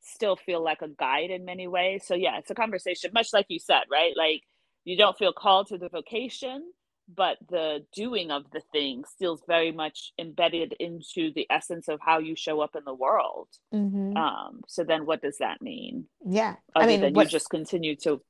still 0.01 0.37
feel 0.37 0.63
like 0.63 0.83
a 0.83 0.89
guide 0.89 1.31
in 1.31 1.45
many 1.45 1.67
ways. 1.69 2.05
So 2.07 2.15
yeah, 2.15 2.39
it's 2.39 2.51
a 2.51 2.55
conversation, 2.55 3.11
much 3.13 3.33
like 3.33 3.47
you 3.49 3.59
said, 3.59 3.83
right? 3.91 4.13
Like 4.17 4.43
you 4.85 4.97
don't 4.97 5.19
feel 5.19 5.33
called 5.33 5.69
to 5.69 5.79
the 5.79 5.89
vocation, 5.89 6.73
but 7.09 7.39
the 7.49 7.85
doing 7.95 8.31
of 8.31 8.51
the 8.51 8.61
thing 8.73 9.05
still's 9.05 9.43
very 9.47 9.71
much 9.73 10.13
embedded 10.19 10.73
into 10.81 11.33
the 11.33 11.47
essence 11.51 11.89
of 11.89 12.01
how 12.01 12.19
you 12.19 12.35
show 12.37 12.61
up 12.61 12.75
in 12.77 12.85
the 12.85 12.95
world. 12.95 13.49
Mhm. 13.73 14.17
Um, 14.17 14.63
so 14.67 14.83
then 14.85 15.07
what 15.07 15.23
does 15.23 15.39
that 15.39 15.63
mean? 15.63 16.09
Yeah. 16.25 16.57
Other 16.75 16.85
I 16.85 16.87
mean, 16.89 17.01
than 17.01 17.15
what 17.15 17.25
you 17.27 17.31
just 17.31 17.51
continue 17.51 17.97
to 17.97 18.23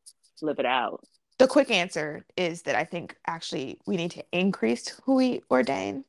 live 0.42 0.58
it 0.58 0.66
out. 0.66 1.04
the 1.38 1.46
quick 1.46 1.70
answer 1.70 2.24
is 2.36 2.62
that 2.62 2.74
I 2.76 2.84
think 2.84 3.14
actually 3.26 3.78
we 3.86 3.96
need 3.96 4.10
to 4.12 4.24
increase 4.32 4.88
who 5.04 5.16
we 5.16 5.42
ordain 5.50 6.04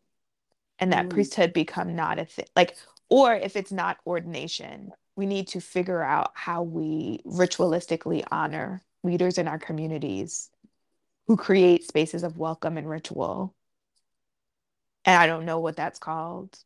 and 0.79 0.93
that 0.93 1.07
Mm. 1.07 1.09
priesthood 1.09 1.51
become 1.53 1.95
not 1.97 2.17
a 2.19 2.23
thing. 2.25 2.45
Like, 2.55 2.77
or 3.09 3.33
if 3.35 3.55
it's 3.57 3.71
not 3.71 3.97
ordination, 4.05 4.93
we 5.17 5.25
need 5.25 5.47
to 5.49 5.59
figure 5.59 6.01
out 6.01 6.31
how 6.35 6.61
we 6.63 7.19
ritualistically 7.25 8.23
honor 8.31 8.83
leaders 9.03 9.37
in 9.37 9.47
our 9.49 9.59
communities 9.59 10.49
who 11.27 11.37
create 11.37 11.85
spaces 11.87 12.23
of 12.23 12.37
welcome 12.37 12.77
and 12.77 12.89
ritual. 12.89 13.53
And 15.05 15.21
I 15.21 15.27
don't 15.27 15.45
know 15.45 15.59
what 15.59 15.75
that's 15.75 15.99
called, 15.99 16.57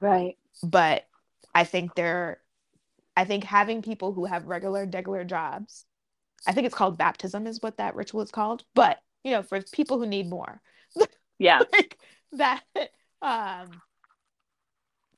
Right. 0.00 0.36
but 0.62 1.06
I 1.54 1.64
think 1.64 1.94
they're, 1.94 2.40
I 3.16 3.24
think 3.24 3.44
having 3.44 3.82
people 3.82 4.12
who 4.12 4.24
have 4.26 4.46
regular, 4.46 4.86
regular 4.86 5.24
jobs, 5.24 5.84
I 6.46 6.52
think 6.52 6.66
it's 6.66 6.74
called 6.74 6.98
baptism, 6.98 7.46
is 7.46 7.62
what 7.62 7.78
that 7.78 7.94
ritual 7.96 8.22
is 8.22 8.30
called. 8.30 8.64
But, 8.74 8.98
you 9.24 9.32
know, 9.32 9.42
for 9.42 9.60
people 9.62 9.98
who 9.98 10.06
need 10.06 10.28
more, 10.28 10.60
Yeah. 11.38 11.60
like 11.72 11.98
that, 12.32 12.62
um, 13.22 13.80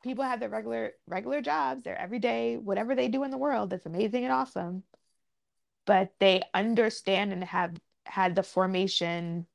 people 0.02 0.24
have 0.24 0.40
their 0.40 0.48
regular 0.48 0.92
regular 1.06 1.40
jobs 1.40 1.82
their 1.82 1.98
everyday 1.98 2.56
whatever 2.56 2.94
they 2.94 3.08
do 3.08 3.22
in 3.24 3.30
the 3.30 3.38
world 3.38 3.70
that's 3.70 3.86
amazing 3.86 4.24
and 4.24 4.32
awesome 4.32 4.82
but 5.86 6.12
they 6.20 6.42
understand 6.54 7.32
and 7.32 7.44
have 7.44 7.74
had 8.06 8.34
the 8.34 8.42
formation 8.42 9.46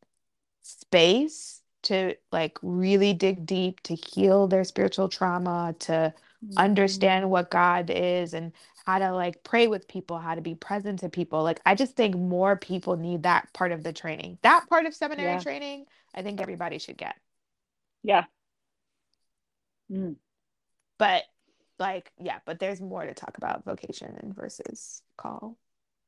space 0.62 1.62
to 1.84 2.16
like 2.32 2.58
really 2.64 3.14
dig 3.14 3.46
deep 3.46 3.80
to 3.82 3.96
heal 3.96 4.48
their 4.48 4.64
spiritual 4.64 5.08
trauma 5.08 5.76
to 5.80 6.14
understand 6.58 7.30
what 7.30 7.52
god 7.52 7.90
is 7.90 8.34
and 8.34 8.52
how 8.86 8.98
to 9.00 9.12
like 9.12 9.44
pray 9.44 9.68
with 9.68 9.88
people 9.88 10.18
how 10.18 10.36
to 10.36 10.42
be 10.42 10.56
present 10.56 11.00
to 11.00 11.10
people 11.10 11.44
like 11.44 11.60
i 11.66 11.76
just 11.76 11.96
think 11.96 12.16
more 12.16 12.56
people 12.56 12.98
need 12.98 13.24
that 13.24 13.52
part 13.54 13.72
of 13.72 13.84
the 13.84 13.92
training 13.94 14.38
that 14.42 14.68
part 14.70 14.86
of 14.86 14.94
seminary 14.96 15.32
Yeah. 15.34 15.40
training 15.40 15.86
i 16.14 16.22
think 16.22 16.40
everybody 16.40 16.78
should 16.80 16.98
get 16.98 17.16
Yeah. 18.04 18.26
Mm. 19.92 20.16
but 20.98 21.24
like 21.78 22.12
yeah 22.20 22.40
but 22.46 22.60
there's 22.60 22.82
more 22.82 23.06
to 23.06 23.14
talk 23.14 23.38
about 23.38 23.64
vocation 23.66 24.34
versus 24.36 25.02
call 25.18 25.58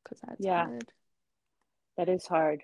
because 0.04 0.19
that's 0.21 0.43
Yeah. 0.43 0.65
hard 0.65 0.91
That 1.97 2.10
is 2.10 2.25
hard. 2.25 2.63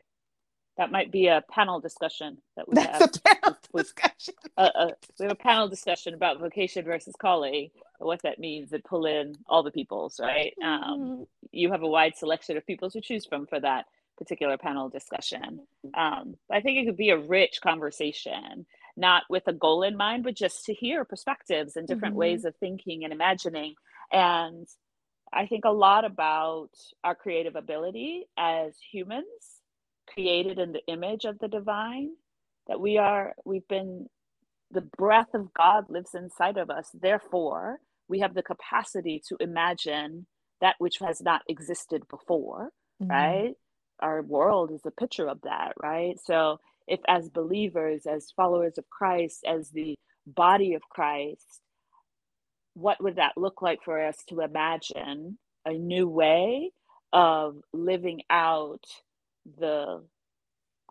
that 0.77 0.91
might 0.91 1.11
be 1.11 1.27
a 1.27 1.43
panel 1.51 1.79
discussion 1.79 2.39
that 2.57 2.67
we 2.67 2.73
That's 2.75 2.99
have. 2.99 3.09
a 3.15 3.19
panel 3.35 3.57
We- 3.73 3.81
discussion. 3.83 4.33
Uh, 4.57 4.69
uh, 4.75 4.87
we 5.19 5.23
have 5.25 5.31
a 5.31 5.35
panel 5.35 5.67
discussion 5.67 6.13
about 6.13 6.39
vocation 6.39 6.85
versus 6.85 7.15
calling, 7.19 7.69
what 7.97 8.21
that 8.21 8.37
means, 8.37 8.71
and 8.71 8.83
pull 8.83 9.05
in 9.07 9.35
all 9.47 9.63
the 9.63 9.71
peoples, 9.71 10.19
right? 10.21 10.53
Um, 10.63 11.25
you 11.51 11.71
have 11.71 11.81
a 11.81 11.87
wide 11.87 12.15
selection 12.15 12.55
of 12.55 12.65
people 12.67 12.91
to 12.91 13.01
choose 13.01 13.25
from 13.25 13.47
for 13.47 13.59
that 13.59 13.85
particular 14.19 14.57
panel 14.59 14.89
discussion. 14.89 15.61
Um, 15.95 16.37
but 16.47 16.57
I 16.57 16.61
think 16.61 16.77
it 16.77 16.85
could 16.85 16.97
be 16.97 17.09
a 17.09 17.17
rich 17.17 17.61
conversation, 17.63 18.67
not 18.95 19.23
with 19.27 19.47
a 19.47 19.53
goal 19.53 19.81
in 19.81 19.97
mind, 19.97 20.23
but 20.23 20.35
just 20.35 20.65
to 20.65 20.73
hear 20.75 21.03
perspectives 21.03 21.75
and 21.75 21.87
different 21.87 22.13
Mhm. 22.13 22.19
ways 22.19 22.45
of 22.45 22.55
thinking 22.57 23.03
and 23.03 23.11
imagining. 23.11 23.73
And 24.11 24.67
I 25.33 25.47
think 25.47 25.65
a 25.65 25.71
lot 25.71 26.05
about 26.05 26.69
our 27.03 27.15
creative 27.15 27.55
ability 27.55 28.25
as 28.37 28.75
humans, 28.91 29.61
created 30.07 30.59
in 30.59 30.73
the 30.73 30.85
image 30.87 31.25
of 31.25 31.39
the 31.39 31.47
divine, 31.47 32.11
that 32.67 32.79
we 32.79 32.97
are, 32.97 33.33
we've 33.45 33.67
been, 33.67 34.07
the 34.71 34.81
breath 34.97 35.33
of 35.33 35.53
God 35.53 35.85
lives 35.89 36.15
inside 36.15 36.57
of 36.57 36.69
us. 36.69 36.89
Therefore, 36.93 37.79
we 38.07 38.19
have 38.19 38.33
the 38.33 38.43
capacity 38.43 39.21
to 39.29 39.37
imagine 39.39 40.27
that 40.61 40.75
which 40.79 40.99
has 40.99 41.21
not 41.21 41.41
existed 41.49 42.07
before 42.09 42.71
Mhm. 43.01 43.09
right? 43.09 43.55
Our 43.99 44.21
world 44.21 44.71
is 44.71 44.85
a 44.85 44.91
picture 44.91 45.27
of 45.27 45.41
that, 45.41 45.73
right? 45.81 46.19
So, 46.19 46.59
if 46.87 46.99
as 47.07 47.29
believers, 47.29 48.05
as 48.05 48.31
followers 48.31 48.77
of 48.77 48.89
Christ, 48.89 49.43
as 49.45 49.71
the 49.71 49.97
body 50.27 50.73
of 50.73 50.83
Christ, 50.89 51.61
what 52.73 53.01
would 53.03 53.17
that 53.17 53.37
look 53.37 53.61
like 53.61 53.83
for 53.83 54.01
us 54.05 54.17
to 54.29 54.41
imagine 54.41 55.37
a 55.65 55.73
new 55.73 56.07
way 56.07 56.71
of 57.13 57.57
living 57.73 58.21
out 58.29 58.85
the 59.59 60.03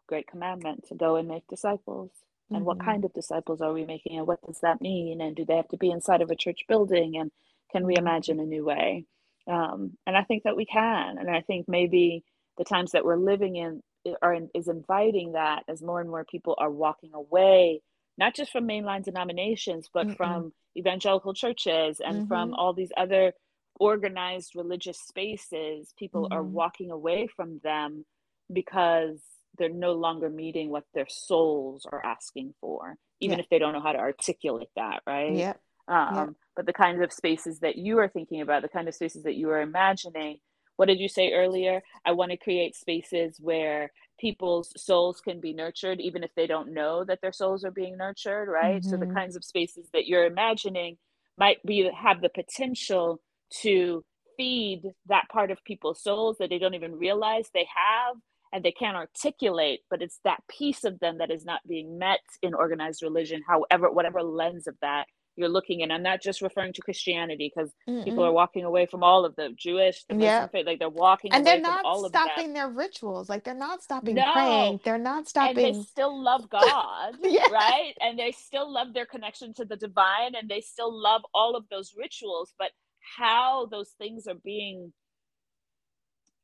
great 0.07 0.27
commandment 0.27 0.85
to 0.88 0.95
go 0.95 1.16
and 1.16 1.29
make 1.29 1.47
disciples? 1.49 2.11
And 2.55 2.64
what 2.64 2.79
Mhm. 2.79 2.85
kind 2.85 3.05
of 3.05 3.12
disciples 3.14 3.61
are 3.62 3.73
we 3.73 3.85
making? 3.87 4.18
And 4.18 4.27
what 4.27 4.42
does 4.47 4.61
that 4.61 4.81
mean? 4.81 5.21
And 5.21 5.35
do 5.35 5.45
they 5.45 5.57
have 5.57 5.68
to 5.68 5.79
be 5.79 5.90
inside 5.90 6.23
of 6.23 6.31
a 6.31 6.37
church 6.37 6.61
building? 6.68 7.16
And 7.16 7.33
can 7.73 7.87
we 7.87 7.97
imagine 7.97 8.40
a 8.40 8.45
new 8.45 8.64
way? 8.64 9.07
Um, 9.49 9.97
and 10.07 10.16
I 10.16 10.25
think 10.25 10.45
that 10.45 10.57
we 10.57 10.66
can. 10.66 11.18
And 11.18 11.31
I 11.31 11.40
think 11.40 11.68
maybe 11.68 12.25
the 12.59 12.64
times 12.64 12.92
that 12.92 13.05
we're 13.05 13.16
living 13.16 13.57
in 13.57 13.83
are 14.23 14.38
is 14.55 14.68
inviting 14.68 15.33
that 15.33 15.64
as 15.68 15.83
more 15.83 16.01
and 16.01 16.11
more 16.11 16.25
people 16.25 16.55
are 16.59 16.71
walking 16.71 17.14
away, 17.14 17.81
not 18.18 18.35
just 18.35 18.53
from 18.53 18.66
mainline 18.68 19.05
denominations, 19.05 19.88
but 19.92 20.09
Mm-mm. 20.09 20.16
from 20.16 20.53
evangelical 20.77 21.35
churches 21.35 22.01
and 22.01 22.25
from 22.27 22.51
Mhm. 22.51 22.55
all 22.55 22.72
these 22.75 22.92
other 22.96 23.33
organized 23.81 24.55
religious 24.55 24.98
spaces. 25.01 25.92
People 25.98 26.29
are 26.31 26.42
Mhm. 26.42 26.51
walking 26.53 26.90
away 26.90 27.27
from 27.27 27.59
them 27.61 28.05
because 28.53 29.22
they're 29.59 29.68
no 29.68 29.92
longer 29.92 30.31
meeting 30.31 30.70
what 30.70 30.85
their 30.94 31.09
souls 31.09 31.87
are 31.90 32.05
asking 32.05 32.55
for, 32.61 32.96
even 33.20 33.38
Yeah. 33.38 33.40
if 33.40 33.48
they 33.51 33.59
don't 33.59 33.72
know 33.72 33.81
how 33.81 33.92
to 33.92 33.98
articulate 33.98 34.70
that, 34.77 35.03
right? 35.07 35.37
Yeah. 35.38 35.55
um, 35.88 36.37
but 36.57 36.64
the 36.66 36.72
kinds 36.72 37.03
of 37.03 37.12
spaces 37.12 37.61
that 37.61 37.77
you 37.77 37.98
are 37.98 38.09
thinking 38.09 38.40
about 38.40 38.62
the 38.62 38.68
kind 38.68 38.88
of 38.88 38.94
spaces 38.94 39.25
that 39.25 39.35
you 39.35 39.51
are 39.51 39.61
imagining 39.61 40.38
what 40.83 40.88
did 40.88 41.01
you 41.01 41.09
say 41.09 41.33
earlier 41.33 41.81
i 42.07 42.12
want 42.12 42.33
to 42.33 42.37
create 42.38 42.75
spaces 42.77 43.38
where 43.40 43.92
people's 44.21 44.73
souls 44.77 45.21
can 45.23 45.40
be 45.40 45.55
nurtured 45.55 46.01
even 46.01 46.25
if 46.25 46.33
they 46.37 46.49
don't 46.49 46.75
know 46.75 47.05
that 47.05 47.21
their 47.23 47.33
souls 47.33 47.64
are 47.64 47.71
being 47.71 47.97
nurtured 47.97 48.49
right 48.49 48.85
so 48.85 48.99
the 48.99 49.07
Mhm. 49.07 49.07
kinds 49.07 49.37
of 49.37 49.45
spaces 49.45 49.88
that 49.95 50.07
you're 50.09 50.27
imagining 50.27 50.99
might 51.38 51.62
be 51.66 51.88
have 51.97 52.21
the 52.23 52.31
potential 52.31 53.21
to 53.62 54.05
feed 54.37 54.83
that 55.07 55.29
part 55.33 55.53
of 55.53 55.64
people's 55.64 56.03
souls 56.03 56.38
that 56.40 56.51
they 56.51 56.59
don't 56.59 56.75
even 56.75 56.97
realize 56.97 57.51
they 57.55 57.68
have 57.77 58.16
and 58.53 58.64
they 58.64 58.73
can't 58.73 58.97
articulate 58.99 59.83
but 59.90 60.03
it's 60.03 60.21
that 60.25 60.42
piece 60.51 60.85
of 60.85 60.99
them 61.01 61.18
that 61.18 61.33
is 61.33 61.47
not 61.47 61.61
being 61.68 61.99
met 61.99 62.21
in 62.42 62.55
organized 62.55 63.03
religion 63.05 63.42
however 63.49 63.90
whatever 63.92 64.23
lens 64.25 64.66
of 64.68 64.77
that 64.83 65.07
you're 65.37 65.49
looking 65.49 65.81
in 65.81 65.90
i'm 65.90 66.03
not 66.03 66.21
just 66.21 66.42
referring 66.42 66.73
to 66.73 66.83
christianity 66.83 67.51
because 67.55 67.73
people 68.05 68.25
are 68.25 68.33
walking 68.33 68.64
away 68.64 68.87
from 68.87 69.03
all 69.03 69.25
of 69.25 69.35
the 69.37 69.51
jewish 69.57 70.05
the 70.05 70.14
muslim 70.14 70.29
Yeah. 70.29 70.47
faith 70.49 70.66
like 70.66 70.79
they're 70.79 70.88
walking 70.90 71.33
And 71.33 71.42
away 71.47 71.57
they're 71.57 71.64
from 71.64 71.75
not 71.75 71.85
all 71.85 72.05
of 72.05 72.12
them 72.12 72.23
stopping 72.23 72.53
their 72.53 72.68
rituals. 72.68 73.29
Like 73.29 73.45
they're 73.45 73.55
not 73.55 73.83
stopping 73.83 74.14
No. 74.14 74.31
praying. 74.33 74.81
They're 74.85 74.99
not 74.99 75.29
stopping. 75.29 75.64
and 75.64 75.75
they 75.77 75.83
still 75.83 76.23
love 76.23 76.49
god 76.61 77.16
Yeah. 77.23 77.49
right 77.51 77.95
and 78.01 78.18
they 78.18 78.33
still 78.33 78.71
love 78.71 78.92
their 78.92 79.07
connection 79.07 79.55
to 79.55 79.64
the 79.64 79.77
divine 79.77 80.35
and 80.35 80.49
they 80.49 80.61
still 80.61 80.92
love 80.92 81.23
all 81.35 81.57
of 81.57 81.64
those 81.71 81.95
rituals 81.97 82.53
but 82.59 82.71
how 83.16 83.66
those 83.66 83.90
things 83.99 84.27
are 84.27 84.35
being 84.45 84.92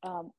um 0.03 0.31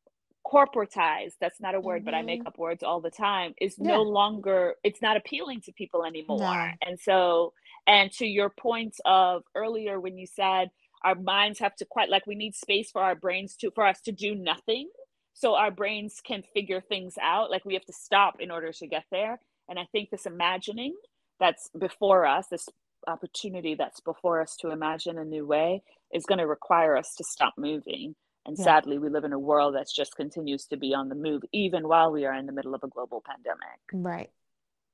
corporatized 0.47 1.35
that's 1.41 1.61
not 1.61 1.75
a 1.75 1.81
word 1.81 2.05
but 2.05 2.15
i 2.15 2.23
make 2.23 2.43
Mhm. 2.43 2.47
up 2.49 2.59
words 2.59 2.83
all 2.83 3.01
the 3.01 3.11
time 3.11 3.55
is 3.61 3.77
Yeah. 3.79 3.89
no 3.95 4.03
longer 4.03 4.75
it's 4.83 5.03
not 5.03 5.17
appealing 5.17 5.61
to 5.63 5.73
people 5.73 6.05
anymore 6.05 6.39
No. 6.39 6.71
and 6.83 6.99
so 6.99 7.53
and 7.87 8.11
to 8.13 8.27
your 8.27 8.51
point 8.51 8.97
of 9.05 9.43
earlier 9.55 9.99
when 10.01 10.19
you 10.19 10.27
said 10.27 10.71
our 11.03 11.15
minds 11.15 11.59
have 11.59 11.75
to 11.77 11.85
quite 11.85 12.11
like 12.11 12.27
we 12.27 12.35
need 12.35 12.55
space 12.55 12.91
for 12.91 13.03
our 13.03 13.15
brains 13.15 13.57
to 13.57 13.71
for 13.75 13.87
us 13.87 14.01
to 14.03 14.13
do 14.13 14.35
nothing 14.35 14.89
so 15.33 15.55
our 15.55 15.71
brains 15.71 16.21
can 16.25 16.43
figure 16.55 16.81
things 16.81 17.15
out 17.23 17.51
like 17.51 17.65
we 17.65 17.75
have 17.75 17.85
to 17.85 17.93
stop 17.93 18.37
in 18.41 18.51
order 18.51 18.73
to 18.73 18.87
get 18.87 19.05
there 19.11 19.41
and 19.69 19.79
i 19.79 19.87
think 19.93 20.11
this 20.11 20.27
imagining 20.27 20.95
that's 21.39 21.71
before 21.79 22.27
us 22.27 22.47
this 22.49 22.69
opportunity 23.09 23.75
that's 23.75 24.01
before 24.01 24.41
us 24.43 24.57
to 24.57 24.71
imagine 24.71 25.19
a 25.19 25.25
new 25.25 25.47
way 25.47 25.83
is 26.13 26.27
going 26.27 26.39
to 26.39 26.47
require 26.47 26.97
us 26.97 27.15
to 27.15 27.25
stop 27.25 27.55
moving 27.57 28.15
and 28.47 28.59
Yeah. 28.59 28.65
sadly 28.65 28.99
we 28.99 29.09
live 29.09 29.25
in 29.25 29.33
a 29.33 29.39
world 29.39 29.75
that 29.75 29.87
just 29.95 30.17
continues 30.17 30.67
to 30.67 30.77
be 30.77 30.95
on 30.95 31.09
the 31.09 31.15
move 31.15 31.43
even 31.53 31.89
while 31.89 32.13
we 32.13 32.27
are 32.27 32.35
in 32.35 32.47
the 32.47 32.53
middle 32.53 32.75
of 32.75 32.83
a 32.85 32.89
global 32.89 33.23
pandemic 33.27 33.81
Right. 33.93 34.31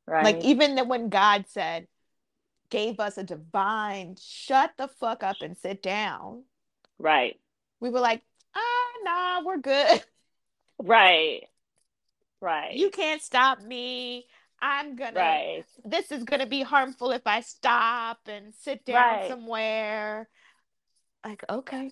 right 0.07 0.25
Like 0.37 0.45
even 0.45 0.77
that 0.77 0.87
when 0.87 1.09
God 1.09 1.47
said, 1.49 1.89
gave 2.71 3.01
us 3.01 3.19
a 3.19 3.25
divine, 3.25 4.17
shut 4.21 4.73
the 4.79 4.89
fuck 4.89 5.23
up 5.23 5.37
and 5.43 5.57
sit 5.57 5.83
down. 5.83 6.45
right 6.99 7.39
We 7.81 7.91
were 7.91 8.01
like, 8.01 8.23
ah, 8.55 8.93
nah, 9.05 9.43
we're 9.45 9.59
good. 9.59 10.03
right 10.79 11.43
right 12.41 12.75
You 12.75 12.91
can't 12.91 13.23
stop 13.23 13.61
me. 13.63 14.27
I'm 14.61 14.97
gonna, 14.97 15.19
right 15.21 15.65
this 15.85 16.11
is 16.11 16.25
gonna 16.25 16.47
be 16.47 16.63
harmful 16.63 17.13
if 17.13 17.27
I 17.27 17.41
stop 17.41 18.19
and 18.27 18.55
sit 18.55 18.85
down 18.85 19.21
Right. 19.21 19.29
somewhere. 19.29 20.29
Like, 21.25 21.45
okay. 21.49 21.91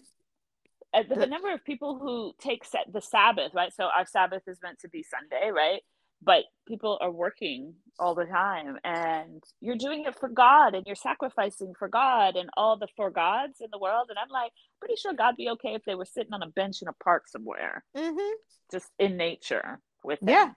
Uh, 0.92 1.02
the 1.08 1.16
The- 1.16 1.26
number 1.26 1.52
of 1.52 1.64
people 1.64 1.98
who 1.98 2.32
take 2.40 2.64
the 2.92 3.00
Sabbath, 3.00 3.52
right? 3.52 3.72
So 3.72 3.84
our 3.84 4.06
Sabbath 4.06 4.42
is 4.46 4.58
meant 4.62 4.78
to 4.80 4.88
be 4.88 5.02
Sunday, 5.02 5.50
right? 5.50 5.82
But 6.24 6.44
people 6.66 6.98
are 7.00 7.10
working 7.10 7.74
all 7.98 8.14
the 8.14 8.24
time, 8.24 8.78
and 8.82 9.42
you're 9.60 9.76
doing 9.76 10.04
it 10.06 10.18
for 10.18 10.28
God, 10.28 10.74
and 10.74 10.84
you're 10.87 10.96
sacrificing 10.96 11.74
for 11.78 11.88
God, 11.88 12.37
and 12.37 12.48
all 12.56 12.78
the 12.78 12.88
for 12.96 13.10
gods 13.10 13.60
in 13.60 13.68
the 13.70 13.78
world. 13.78 14.06
And 14.08 14.18
I'm 14.18 14.30
like, 14.30 14.50
pretty 14.80 14.96
sure 14.96 15.12
God'd 15.12 15.37
be 15.37 15.50
okay 15.50 15.74
if 15.74 15.84
they 15.84 15.94
were 15.94 16.04
sitting 16.06 16.32
on 16.32 16.42
a 16.42 16.48
bench 16.48 16.82
in 16.82 16.88
a 16.88 16.92
park 17.04 17.28
somewhere, 17.28 17.84
Mm-hmm. 17.96 18.32
just 18.72 18.88
in 18.98 19.16
nature 19.16 19.80
with 20.02 20.20
him. 20.22 20.28
Yeah. 20.28 20.50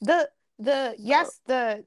The 0.00 0.28
the 0.58 0.94
yes, 0.98 1.40
the 1.46 1.84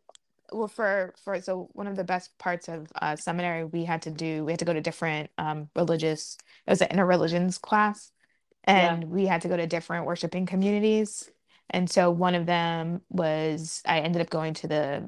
well 0.51 0.67
for 0.67 1.13
for 1.23 1.41
so 1.41 1.69
one 1.73 1.87
of 1.87 1.95
the 1.95 2.03
best 2.03 2.37
parts 2.37 2.69
of 2.69 2.87
uh 3.01 3.15
seminary 3.15 3.63
we 3.65 3.83
had 3.83 4.03
to 4.03 4.11
do 4.11 4.45
we 4.45 4.51
had 4.51 4.59
to 4.59 4.65
go 4.65 4.73
to 4.73 4.81
different 4.81 5.29
um 5.39 5.69
religious 5.75 6.37
it 6.67 6.69
was 6.69 6.81
an 6.81 6.89
interreligions 6.89 7.59
class 7.59 8.11
Yeah. 8.67 8.93
and 8.93 9.05
we 9.05 9.25
had 9.25 9.41
to 9.41 9.47
go 9.47 9.57
to 9.57 9.65
different 9.65 10.05
worshiping 10.05 10.45
communities 10.45 11.29
and 11.69 11.89
so 11.89 12.11
one 12.11 12.35
of 12.35 12.45
them 12.45 13.01
was 13.09 13.81
I 13.85 13.99
ended 13.99 14.21
up 14.21 14.29
going 14.29 14.53
to 14.55 14.67
the 14.67 15.03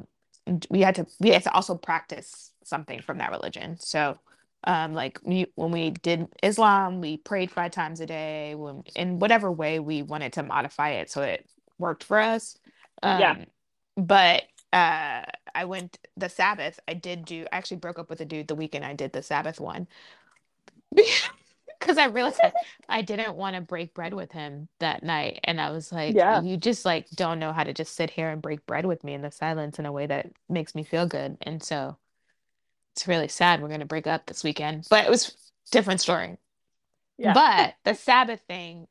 we 0.70 0.82
had 0.82 0.96
to 0.96 1.06
we 1.20 1.30
had 1.30 1.44
to 1.44 1.54
also 1.54 1.76
practice 1.76 2.52
something 2.64 3.02
from 3.02 3.18
that 3.20 3.32
religion. 3.32 3.78
So 3.80 4.18
um 4.64 4.94
like 4.94 5.20
we, 5.24 5.48
when 5.56 5.72
we 5.72 5.92
did 5.92 6.28
Islam 6.44 7.02
we 7.02 7.18
prayed 7.18 7.52
five 7.52 7.72
times 7.72 8.00
a 8.00 8.06
day 8.06 8.56
when 8.56 8.84
in 8.96 9.20
whatever 9.20 9.52
way 9.52 9.80
we 9.80 10.02
wanted 10.02 10.34
to 10.34 10.44
modify 10.44 10.92
it 10.92 11.10
so 11.10 11.22
it 11.22 11.48
worked 11.78 12.04
for 12.04 12.20
us. 12.20 12.58
Um 13.04 13.20
Yeah. 13.20 13.46
but 13.96 14.44
uh 14.74 15.24
I 15.56 15.66
went 15.66 15.98
the 16.16 16.30
Sabbath 16.30 16.80
I 16.88 16.94
did 16.94 17.26
do 17.26 17.46
I 17.52 17.58
actually 17.58 17.78
broke 17.78 18.00
up 18.00 18.10
with 18.10 18.22
a 18.22 18.26
dude 18.26 18.48
the 18.48 18.56
weekend 18.56 18.86
I 18.86 18.94
did 18.94 19.14
the 19.14 19.24
Sabbath 19.24 19.60
one 19.60 19.88
because 21.80 21.98
I 21.98 22.06
realized 22.06 22.42
that 22.42 22.56
I 22.90 23.02
didn't 23.02 23.36
want 23.36 23.56
to 23.56 23.62
break 23.62 23.94
bread 23.94 24.14
with 24.14 24.32
him 24.32 24.70
that 24.80 25.04
night 25.04 25.40
and 25.44 25.60
I 25.62 25.72
was 25.72 25.92
like 25.92 26.16
Yeah. 26.16 26.42
you 26.42 26.58
just 26.58 26.86
like 26.86 27.10
don't 27.16 27.40
know 27.40 27.54
how 27.54 27.64
to 27.64 27.74
just 27.74 27.96
sit 27.96 28.10
here 28.10 28.30
and 28.30 28.42
break 28.42 28.66
bread 28.66 28.86
with 28.86 29.04
me 29.04 29.14
in 29.14 29.22
the 29.22 29.32
silence 29.32 29.80
in 29.80 29.86
a 29.86 29.92
way 29.92 30.06
that 30.08 30.32
makes 30.50 30.76
me 30.76 30.84
feel 30.84 31.08
good 31.08 31.38
and 31.42 31.62
so 31.64 31.98
it's 32.96 33.08
really 33.08 33.28
sad 33.28 33.62
we're 33.62 33.68
going 33.68 33.80
to 33.80 33.86
break 33.86 34.08
up 34.08 34.26
this 34.26 34.44
weekend 34.44 34.86
but 34.90 35.06
it 35.06 35.10
was 35.10 35.36
different 35.72 36.02
story 36.02 36.38
Yeah. 37.18 37.34
but 37.34 37.76
the 37.84 37.94
Sabbath 37.94 38.42
thing 38.48 38.88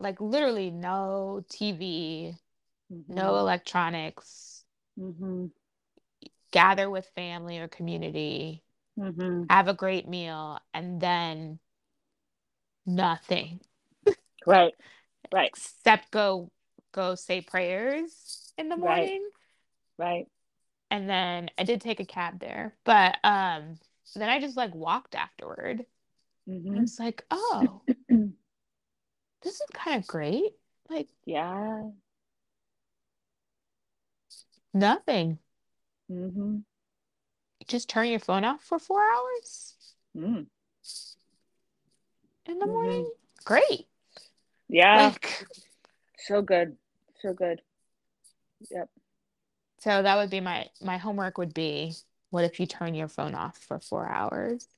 like 0.00 0.20
literally 0.20 0.70
no 0.70 1.44
TV 1.50 2.34
no 3.08 3.36
electronics 3.38 4.64
Mm-hmm. 4.98 5.46
gather 6.52 6.88
with 6.88 7.06
family 7.14 7.58
or 7.58 7.68
community, 7.68 8.62
Mm-hmm. 8.98 9.44
have 9.50 9.68
a 9.68 9.74
great 9.74 10.08
meal, 10.08 10.58
and 10.72 11.00
then 11.00 11.58
nothing 12.86 13.60
Right. 14.46 14.74
Right. 15.32 15.48
except 15.48 16.10
go 16.10 16.50
go 16.92 17.14
say 17.14 17.40
prayers 17.40 18.52
in 18.58 18.68
the 18.68 18.76
morning. 18.76 19.22
Right. 19.98 20.26
And 20.90 21.08
then 21.08 21.50
I 21.58 21.64
did 21.64 21.80
take 21.80 22.00
a 22.00 22.04
cab 22.04 22.40
there. 22.40 22.76
But 22.84 23.16
um 23.24 23.78
then 24.14 24.28
I 24.28 24.40
just 24.40 24.56
like 24.56 24.74
walked 24.74 25.14
afterward. 25.14 25.84
And 26.46 26.76
I 26.76 26.80
was 26.80 26.98
like, 27.00 27.24
oh, 27.30 27.82
this 29.42 29.54
is 29.54 29.62
kind 29.72 30.00
of 30.00 30.06
great. 30.06 30.52
Like 30.90 31.08
Yeah. 31.24 31.82
nothing. 34.72 35.38
hmm 36.08 36.58
Just 37.66 37.88
turn 37.88 38.08
your 38.08 38.20
phone 38.20 38.44
off 38.44 38.62
for 38.62 38.78
four 38.78 39.02
hours 39.02 39.74
Mm. 40.16 40.46
In 42.46 42.58
the 42.58 42.66
Mhm. 42.66 42.72
morning. 42.72 43.12
Great. 43.44 43.88
Yeah. 44.68 45.08
Like 45.08 45.46
So 46.18 46.42
good. 46.42 46.76
So 47.20 47.32
good. 47.32 47.62
Yep. 48.70 48.88
so 49.78 50.02
that 50.02 50.16
would 50.16 50.30
be 50.30 50.40
my 50.40 50.70
my 50.80 50.96
homework 50.96 51.36
would 51.38 51.52
be 51.52 51.94
what 52.30 52.44
if 52.44 52.58
you 52.58 52.66
turn 52.66 52.94
your 52.94 53.08
phone 53.08 53.34
off 53.34 53.58
for 53.58 53.78
four 53.78 54.06
hours 54.08 54.68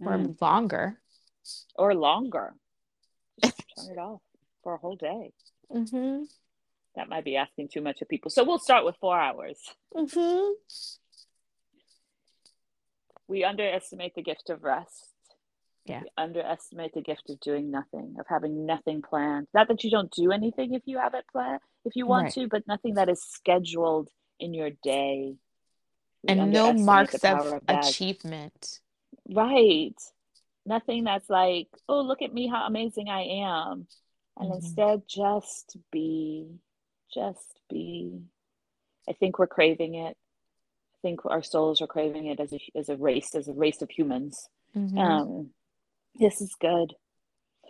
or 0.00 0.12
Mm. 0.18 0.40
longer? 0.40 1.00
Or 1.76 1.94
longer. 1.94 2.54
Just 3.42 3.62
turn 3.76 3.90
it 3.92 3.98
off 3.98 4.20
for 4.62 4.74
a 4.74 4.78
whole 4.78 4.96
day. 4.96 5.32
Mm-hmm. 5.70 6.24
That 6.96 7.08
might 7.08 7.24
be 7.24 7.36
asking 7.36 7.68
too 7.68 7.80
much 7.80 8.02
of 8.02 8.08
people. 8.08 8.30
So 8.30 8.42
we'll 8.44 8.58
start 8.58 8.84
with 8.84 8.96
four 8.96 9.18
hours. 9.18 9.58
Mm-hmm. 9.94 10.52
We 13.28 13.44
underestimate 13.44 14.14
the 14.14 14.22
gift 14.22 14.50
of 14.50 14.62
rest. 14.64 15.12
Yeah. 15.86 16.02
We 16.02 16.08
underestimate 16.18 16.94
the 16.94 17.00
gift 17.00 17.30
of 17.30 17.38
doing 17.40 17.70
nothing, 17.70 18.16
of 18.18 18.26
having 18.28 18.66
nothing 18.66 19.02
planned. 19.02 19.46
Not 19.54 19.68
that 19.68 19.84
you 19.84 19.90
don't 19.90 20.10
do 20.10 20.32
anything 20.32 20.74
if 20.74 20.82
you 20.84 20.98
have 20.98 21.14
it 21.14 21.24
planned, 21.30 21.60
if 21.84 21.94
you 21.94 22.06
want 22.06 22.24
Right. 22.24 22.32
to, 22.34 22.48
but 22.48 22.66
nothing 22.66 22.94
that 22.94 23.08
is 23.08 23.22
scheduled 23.22 24.10
in 24.40 24.52
your 24.52 24.70
day. 24.82 25.36
We 26.24 26.28
And 26.30 26.52
no 26.52 26.72
marks 26.72 27.22
of 27.22 27.46
of 27.46 27.62
achievement. 27.68 28.80
Right. 29.28 29.94
Nothing 30.64 31.04
that's 31.04 31.30
like, 31.30 31.68
oh, 31.88 32.00
look 32.00 32.20
at 32.22 32.34
me, 32.34 32.48
how 32.48 32.66
amazing 32.66 33.08
I 33.08 33.22
am. 33.44 33.86
And 34.36 34.50
Mhm. 34.50 34.56
instead, 34.56 35.06
just 35.08 35.76
be, 35.92 36.58
just 37.14 37.60
be. 37.70 38.22
I 39.08 39.12
think 39.12 39.38
we're 39.38 39.46
craving 39.46 39.94
it. 39.94 40.16
I 40.94 40.98
think 41.00 41.24
our 41.24 41.42
souls 41.44 41.80
are 41.80 41.86
craving 41.86 42.26
it 42.26 42.40
as 42.40 42.52
a, 42.52 42.58
as 42.74 42.88
a 42.88 42.96
race, 42.96 43.36
as 43.36 43.46
a 43.46 43.52
race 43.52 43.80
of 43.82 43.90
humans. 43.90 44.48
Mhm. 44.74 44.98
Um, 44.98 45.54
this 46.18 46.40
is 46.40 46.54
good. 46.60 46.94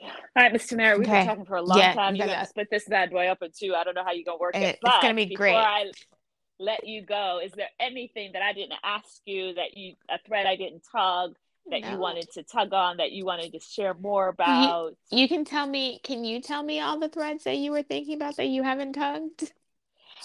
All 0.02 0.42
right, 0.42 0.52
Mr. 0.52 0.76
Mayor, 0.76 0.98
we've 0.98 1.06
Okay. 1.08 1.20
been 1.20 1.26
talking 1.26 1.44
for 1.46 1.56
a 1.56 1.62
long 1.62 1.78
Yeah, 1.78 1.94
time. 1.94 2.14
you 2.14 2.18
You're 2.20 2.28
gotta- 2.28 2.46
split 2.48 2.68
this 2.70 2.86
bad 2.88 3.10
boy 3.10 3.26
up 3.28 3.42
in 3.42 3.50
two. 3.58 3.74
I 3.74 3.82
don't 3.84 3.94
know 3.94 4.04
how 4.04 4.12
you're 4.12 4.24
gonna 4.24 4.38
work 4.38 4.54
It- 4.54 4.62
it, 4.62 4.78
it's 4.82 5.02
gonna 5.02 5.14
be 5.14 5.24
before 5.24 5.38
great. 5.46 5.54
I 5.56 5.90
let 6.58 6.86
you 6.86 7.02
go, 7.02 7.40
is 7.42 7.52
there 7.52 7.70
anything 7.80 8.32
that 8.32 8.42
I 8.42 8.52
didn't 8.52 8.78
ask 8.82 9.20
you 9.24 9.54
that 9.54 9.76
you 9.76 9.94
a 10.08 10.18
thread 10.18 10.46
I 10.46 10.56
didn't 10.56 10.84
tug 10.92 11.36
that 11.68 11.80
you 11.84 11.96
wanted 11.98 12.30
to 12.32 12.42
tug 12.44 12.72
on 12.72 12.98
that 12.98 13.12
you 13.12 13.24
wanted 13.24 13.52
to 13.52 13.58
share 13.60 13.94
more 13.94 14.28
about? 14.28 14.94
You 15.10 15.28
can 15.28 15.44
tell 15.44 15.66
me, 15.66 15.98
can 16.02 16.24
you 16.24 16.40
tell 16.40 16.62
me 16.62 16.80
all 16.80 16.98
the 16.98 17.08
threads 17.08 17.44
that 17.44 17.56
you 17.56 17.70
were 17.72 17.82
thinking 17.82 18.14
about 18.16 18.36
that 18.36 18.46
you 18.48 18.62
haven't 18.62 18.92
tugged? 18.94 19.52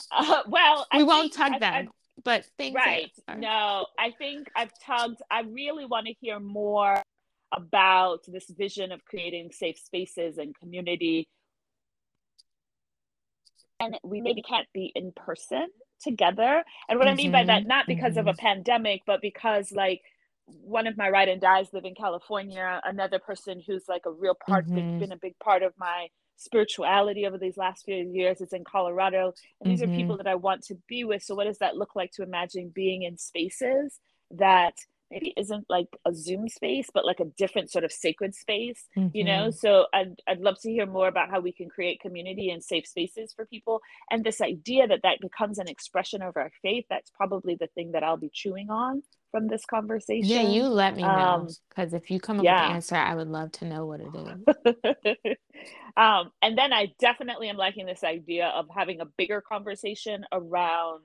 Uh, 0.10 0.42
well, 0.48 0.88
I 0.90 0.98
We 1.00 1.04
won't 1.04 1.22
think 1.24 1.34
tug 1.36 1.52
I've- 1.54 1.60
them, 1.60 1.74
I've- 1.74 1.90
but 2.24 2.46
things 2.58 2.74
that 2.76 2.86
Right. 2.86 3.12
are- 3.28 3.36
No, 3.38 3.88
I 4.00 4.12
think 4.12 4.50
I've 4.56 4.72
tugged. 4.80 5.22
I 5.30 5.42
really 5.42 5.86
want 5.86 6.08
to 6.08 6.14
hear 6.22 6.40
more 6.40 7.04
about 7.52 8.20
this 8.28 8.50
vision 8.50 8.92
of 8.92 9.04
creating 9.06 9.52
safe 9.52 9.78
spaces 9.78 10.38
and 10.38 10.58
community. 10.58 11.28
And 13.80 13.98
we 14.04 14.22
maybe 14.22 14.42
can't 14.42 14.68
be 14.74 14.92
in 14.96 15.12
person 15.12 15.68
together. 16.02 16.64
And 16.88 17.00
what 17.00 17.08
I 17.08 17.16
mean 17.16 17.32
by 17.32 17.44
that, 17.46 17.64
Mhm, 17.64 17.68
not 17.68 17.88
because 17.88 18.18
of 18.18 18.28
a 18.28 18.34
pandemic, 18.34 19.02
but 19.06 19.22
because 19.22 19.72
like 19.72 20.02
one 20.46 20.88
of 20.88 20.98
my 20.98 21.10
ride 21.10 21.30
and 21.30 21.42
dies 21.42 21.72
live 21.74 21.86
in 21.86 21.96
California, 21.96 22.82
another 22.84 23.20
person 23.20 23.62
who's 23.66 23.88
like 23.88 24.06
a 24.06 24.12
real 24.12 24.36
part, 24.36 24.66
Mhm. 24.68 25.00
been 25.00 25.12
a 25.12 25.18
big 25.18 25.38
part 25.40 25.64
of 25.64 25.78
my 25.78 26.10
spirituality 26.36 27.26
over 27.28 27.38
these 27.38 27.58
last 27.58 27.86
few 27.86 27.96
years 27.96 28.42
is 28.42 28.52
in 28.54 28.64
Colorado. 28.64 29.34
And 29.60 29.70
these 29.70 29.82
are 29.82 29.88
people 29.88 30.18
that 30.18 30.28
I 30.28 30.36
want 30.36 30.64
to 30.66 30.76
be 30.88 31.04
with. 31.04 31.24
So 31.24 31.36
what 31.36 31.46
does 31.46 31.60
that 31.60 31.78
look 31.78 31.96
like 31.96 32.12
to 32.14 32.24
imagine 32.24 32.70
being 32.70 33.04
in 33.04 33.18
spaces 33.18 34.00
that 34.32 34.76
maybe 35.12 35.34
isn't 35.38 35.66
like 35.70 35.88
a 36.06 36.14
Zoom 36.14 36.48
space, 36.50 36.90
but 36.94 37.06
like 37.06 37.20
a 37.20 37.26
different 37.26 37.72
sort 37.72 37.84
of 37.84 37.92
sacred 37.92 38.34
space, 38.36 38.88
you 39.14 39.24
know? 39.24 39.50
Mhm. 39.50 39.54
So 39.54 39.88
I'd, 39.94 40.16
I'd 40.28 40.40
love 40.42 40.60
to 40.62 40.72
hear 40.72 40.86
more 40.86 41.08
about 41.08 41.30
how 41.30 41.40
we 41.42 41.52
can 41.52 41.70
create 41.70 42.00
community 42.02 42.50
and 42.50 42.64
safe 42.64 42.88
spaces 42.88 43.34
for 43.34 43.46
people. 43.46 43.82
And 44.10 44.24
this 44.24 44.42
idea 44.42 44.88
that 44.88 45.02
that 45.04 45.20
becomes 45.22 45.60
an 45.60 45.68
expression 45.68 46.22
of 46.22 46.38
our 46.38 46.52
faith, 46.62 46.86
that's 46.90 47.12
probably 47.12 47.56
the 47.56 47.68
thing 47.68 47.92
that 47.94 48.04
I'll 48.04 48.18
be 48.18 48.30
chewing 48.34 48.70
on 48.70 49.04
from 49.32 49.48
this 49.48 49.66
conversation. 49.66 50.28
Yeah, 50.28 50.42
you 50.42 50.64
let 50.68 50.96
me 50.96 51.04
know 51.04 51.10
Um, 51.10 51.48
because 51.70 51.94
if 51.94 52.12
you 52.12 52.20
come 52.20 52.40
up 52.40 52.44
yeah. 52.46 52.62
with 52.62 52.70
an 52.70 52.76
answer, 52.76 52.96
I 52.96 53.16
would 53.16 53.28
love 53.30 53.52
to 53.54 53.66
know 53.66 53.86
what 53.86 54.02
it 54.02 54.14
is. 54.16 54.46
um, 55.98 56.32
and 56.42 56.58
then 56.58 56.74
I 56.74 56.94
definitely 57.00 57.50
am 57.50 57.58
liking 57.58 57.86
this 57.86 58.04
idea 58.04 58.48
of 58.48 58.68
having 58.74 59.02
a 59.02 59.06
bigger 59.06 59.42
conversation 59.42 60.26
around 60.32 61.04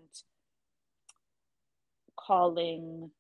calling 2.17 3.11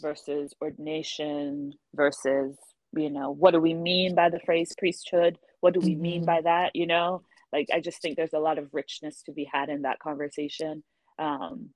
versus 0.00 0.54
ordination 0.60 1.74
versus, 1.94 2.56
you 2.96 3.10
know, 3.10 3.30
what 3.30 3.52
do 3.52 3.60
we 3.60 3.74
mean 3.74 4.14
by 4.14 4.28
the 4.28 4.40
phrase 4.40 4.74
priesthood? 4.76 5.38
What 5.60 5.74
do 5.74 5.80
we 5.80 5.94
mean 5.94 6.22
Mhm. 6.22 6.26
by 6.26 6.40
that? 6.42 6.76
You 6.76 6.86
know, 6.86 7.22
like 7.52 7.68
I 7.72 7.80
just 7.80 8.00
think 8.02 8.16
there's 8.16 8.32
a 8.32 8.38
lot 8.38 8.58
of 8.58 8.72
richness 8.74 9.22
to 9.24 9.32
be 9.32 9.44
had 9.44 9.68
in 9.68 9.82
that 9.82 9.98
conversation. 9.98 10.82
Um, 11.18 11.70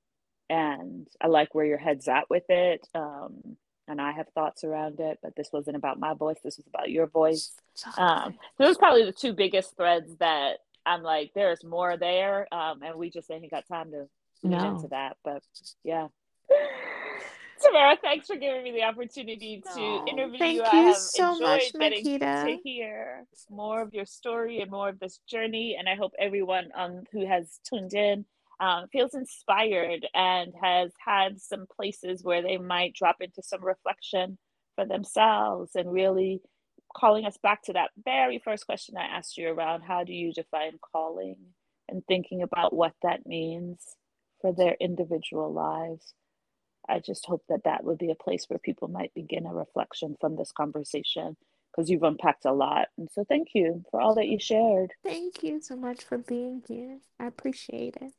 and 0.48 1.06
I 1.20 1.28
like 1.28 1.54
where 1.54 1.64
your 1.64 1.78
head's 1.78 2.08
at 2.08 2.28
with 2.28 2.48
it. 2.50 2.86
Um, 2.94 3.56
and 3.86 4.00
I 4.00 4.12
have 4.12 4.28
thoughts 4.34 4.62
around 4.64 5.00
it, 5.00 5.18
but 5.22 5.34
this 5.36 5.50
wasn't 5.52 5.76
about 5.76 5.98
my 5.98 6.14
voice. 6.14 6.38
This 6.44 6.58
was 6.58 6.66
about 6.66 6.90
your 6.90 7.06
voice. 7.06 7.56
Um, 7.96 8.34
so 8.58 8.64
those 8.64 8.76
are 8.76 8.78
probably 8.78 9.04
the 9.04 9.12
two 9.12 9.32
biggest 9.32 9.76
threads 9.76 10.16
that 10.16 10.58
I'm 10.86 11.02
like, 11.02 11.32
there's 11.34 11.64
more 11.64 11.96
there. 11.96 12.52
Um, 12.52 12.82
and 12.82 12.96
we 12.96 13.10
just 13.10 13.30
ain't 13.30 13.50
got 13.50 13.66
time 13.66 13.90
to 13.92 14.08
No. 14.42 14.64
into 14.64 14.88
that. 14.88 15.16
But 15.24 15.42
yeah. 15.82 16.08
Tamara, 17.62 17.96
thanks 18.02 18.26
for 18.26 18.36
giving 18.36 18.62
me 18.62 18.72
the 18.72 18.82
opportunity 18.82 19.62
to 19.74 19.80
No, 19.80 20.04
interview 20.06 20.38
thank 20.38 20.56
you. 20.56 20.62
I 20.62 20.76
you 20.80 20.86
have 20.86 20.96
so 20.96 21.38
much, 21.38 21.72
getting 21.78 22.18
to 22.20 22.56
hear 22.64 23.26
more 23.50 23.82
of 23.82 23.92
your 23.92 24.06
story 24.06 24.60
and 24.60 24.70
more 24.70 24.88
of 24.88 24.98
this 24.98 25.20
journey. 25.28 25.76
And 25.78 25.88
I 25.88 25.94
hope 25.94 26.12
everyone 26.18 26.70
um, 26.76 27.02
who 27.12 27.26
has 27.26 27.60
tuned 27.68 27.94
in 27.94 28.24
um, 28.60 28.86
feels 28.92 29.14
inspired 29.14 30.06
and 30.14 30.52
has 30.62 30.92
had 31.04 31.40
some 31.40 31.66
places 31.74 32.22
where 32.22 32.42
they 32.42 32.58
might 32.58 32.94
drop 32.94 33.16
into 33.20 33.42
some 33.42 33.64
reflection 33.64 34.38
for 34.74 34.86
themselves 34.86 35.72
and 35.74 35.92
really 35.92 36.40
calling 36.94 37.24
us 37.24 37.38
back 37.42 37.62
to 37.62 37.72
that 37.72 37.90
very 38.04 38.40
first 38.44 38.66
question 38.66 38.96
I 38.96 39.04
asked 39.04 39.36
you 39.36 39.48
around 39.48 39.82
how 39.82 40.04
do 40.04 40.12
you 40.12 40.32
define 40.32 40.72
calling 40.92 41.36
and 41.88 42.02
thinking 42.06 42.42
about 42.42 42.74
what 42.74 42.92
that 43.02 43.26
means 43.26 43.78
for 44.40 44.52
their 44.52 44.76
individual 44.80 45.52
lives. 45.52 46.14
I 46.90 46.98
just 46.98 47.26
hope 47.26 47.44
that 47.48 47.64
that 47.64 47.84
would 47.84 47.98
be 47.98 48.10
a 48.10 48.14
place 48.14 48.46
where 48.48 48.58
people 48.58 48.88
might 48.88 49.14
begin 49.14 49.46
a 49.46 49.54
reflection 49.54 50.16
from 50.20 50.36
this 50.36 50.52
conversation 50.52 51.36
because 51.70 51.88
you've 51.88 52.02
unpacked 52.02 52.44
a 52.44 52.52
lot. 52.52 52.88
And 52.98 53.08
so 53.12 53.24
thank 53.24 53.48
you 53.54 53.84
for 53.90 54.00
all 54.00 54.14
that 54.16 54.28
you 54.28 54.38
shared. 54.38 54.92
Thank 55.04 55.42
you 55.42 55.60
so 55.60 55.76
much 55.76 56.04
for 56.04 56.18
being 56.18 56.62
here. 56.66 56.98
I 57.18 57.26
appreciate 57.26 57.96
it. 58.00 58.12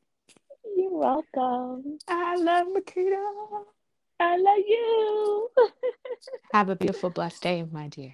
You're 0.77 0.91
welcome. 0.91 1.99
I 2.07 2.35
love 2.37 2.67
Makeda. 2.67 3.63
I 4.19 4.37
love 4.37 4.59
you. 4.67 5.49
Have 6.53 6.69
a 6.69 6.75
beautiful, 6.75 7.09
blessed 7.09 7.43
day, 7.43 7.65
my 7.69 7.87
dear. 7.87 8.13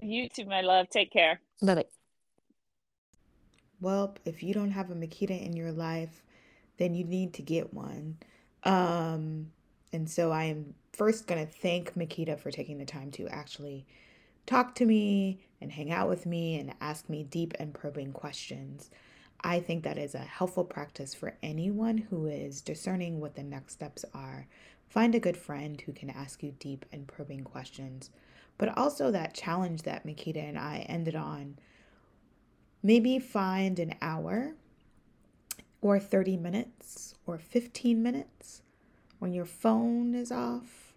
you 0.00 0.28
too, 0.28 0.46
my 0.46 0.62
love. 0.62 0.88
Take 0.88 1.12
care. 1.12 1.40
Bye 1.62 1.74
bye. 1.76 1.84
Well, 3.80 4.16
if 4.24 4.42
you 4.42 4.54
don't 4.54 4.70
have 4.70 4.90
a 4.90 4.94
Makeda 4.94 5.44
in 5.44 5.54
your 5.54 5.72
life, 5.72 6.22
then 6.78 6.94
you 6.94 7.04
need 7.04 7.34
to 7.34 7.42
get 7.42 7.74
one. 7.74 8.18
Um, 8.64 9.50
and 9.92 10.08
so 10.08 10.30
I 10.30 10.44
am 10.44 10.74
first 10.92 11.26
going 11.26 11.44
to 11.44 11.52
thank 11.52 11.94
Makeda 11.94 12.38
for 12.38 12.50
taking 12.50 12.78
the 12.78 12.84
time 12.84 13.10
to 13.12 13.28
actually 13.28 13.86
talk 14.46 14.74
to 14.76 14.86
me 14.86 15.40
and 15.60 15.72
hang 15.72 15.90
out 15.92 16.08
with 16.08 16.26
me 16.26 16.58
and 16.58 16.74
ask 16.80 17.08
me 17.08 17.22
deep 17.22 17.54
and 17.58 17.72
probing 17.72 18.12
questions. 18.12 18.90
I 19.44 19.60
think 19.60 19.82
that 19.84 19.98
is 19.98 20.14
a 20.14 20.18
helpful 20.18 20.64
practice 20.64 21.14
for 21.14 21.36
anyone 21.42 21.98
who 21.98 22.26
is 22.26 22.60
discerning 22.60 23.20
what 23.20 23.34
the 23.34 23.42
next 23.42 23.72
steps 23.74 24.04
are. 24.14 24.46
Find 24.88 25.14
a 25.14 25.20
good 25.20 25.36
friend 25.36 25.80
who 25.80 25.92
can 25.92 26.10
ask 26.10 26.42
you 26.42 26.54
deep 26.58 26.84
and 26.92 27.06
probing 27.06 27.44
questions. 27.44 28.10
But 28.58 28.76
also 28.76 29.10
that 29.10 29.34
challenge 29.34 29.82
that 29.82 30.06
Makeda 30.06 30.48
and 30.48 30.58
I 30.58 30.86
ended 30.88 31.16
on 31.16 31.58
maybe 32.82 33.18
find 33.18 33.78
an 33.78 33.94
hour 34.02 34.54
or 35.82 35.98
30 35.98 36.38
minutes 36.38 37.14
or 37.26 37.36
15 37.36 38.02
minutes 38.02 38.62
when 39.18 39.32
your 39.34 39.44
phone 39.44 40.14
is 40.14 40.32
off, 40.32 40.94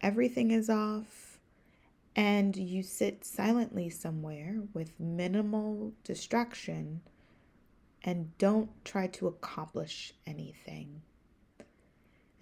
everything 0.00 0.50
is 0.50 0.70
off, 0.70 1.38
and 2.16 2.56
you 2.56 2.82
sit 2.82 3.24
silently 3.24 3.90
somewhere 3.90 4.62
with 4.72 4.98
minimal 4.98 5.92
distraction 6.02 7.00
and 8.02 8.36
don't 8.38 8.70
try 8.84 9.06
to 9.06 9.26
accomplish 9.26 10.14
anything. 10.26 11.02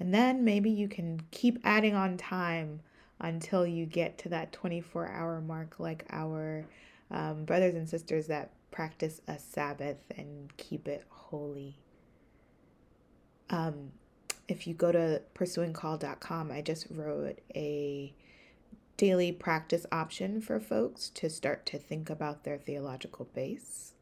And 0.01 0.15
then 0.15 0.45
maybe 0.45 0.71
you 0.71 0.89
can 0.89 1.21
keep 1.31 1.59
adding 1.65 1.95
on 1.95 2.17
time 2.17 2.81
until 3.21 3.67
you 3.67 3.85
get 3.85 4.17
to 4.19 4.29
that 4.29 4.53
24 4.53 5.09
hour 5.09 5.41
mark, 5.41 5.81
like 5.81 6.07
our 6.11 6.65
um, 7.11 7.45
brothers 7.45 7.75
and 7.75 7.89
sisters 7.89 8.29
that 8.29 8.53
practice 8.79 9.21
a 9.27 9.37
Sabbath 9.37 9.97
and 10.17 10.57
keep 10.57 10.87
it 10.87 11.05
holy. 11.09 11.75
Um, 13.51 13.91
if 14.47 14.69
you 14.69 14.75
go 14.75 14.93
to 14.93 15.21
pursuingcall.com, 15.35 16.53
I 16.53 16.63
just 16.63 16.87
wrote 16.89 17.41
a 17.57 18.15
daily 18.97 19.33
practice 19.33 19.85
option 19.91 20.41
for 20.41 20.61
folks 20.61 21.09
to 21.09 21.29
start 21.29 21.67
to 21.67 21.79
think 21.79 22.09
about 22.09 22.45
their 22.45 22.57
theological 22.57 23.27
base. 23.35 23.95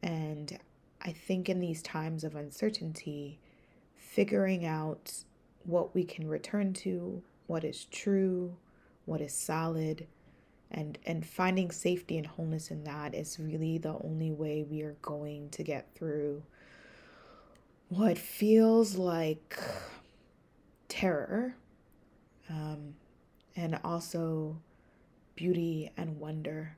And 0.00 0.60
I 1.02 1.10
think 1.10 1.48
in 1.48 1.58
these 1.58 1.82
times 1.82 2.22
of 2.22 2.36
uncertainty, 2.36 3.40
figuring 3.96 4.64
out 4.64 5.24
what 5.64 5.92
we 5.92 6.04
can 6.04 6.28
return 6.28 6.72
to, 6.74 7.20
what 7.48 7.64
is 7.64 7.86
true, 7.86 8.54
what 9.06 9.20
is 9.20 9.34
solid, 9.34 10.06
and 10.74 10.98
and 11.06 11.24
finding 11.24 11.70
safety 11.70 12.18
and 12.18 12.26
wholeness 12.26 12.70
in 12.70 12.82
that 12.84 13.14
is 13.14 13.38
really 13.38 13.78
the 13.78 13.96
only 14.04 14.32
way 14.32 14.64
we 14.68 14.82
are 14.82 14.96
going 15.00 15.48
to 15.50 15.62
get 15.62 15.88
through 15.94 16.42
what 17.88 18.18
feels 18.18 18.96
like 18.96 19.56
terror 20.88 21.54
um, 22.50 22.94
and 23.56 23.78
also 23.84 24.56
beauty 25.36 25.92
and 25.96 26.18
wonder. 26.18 26.76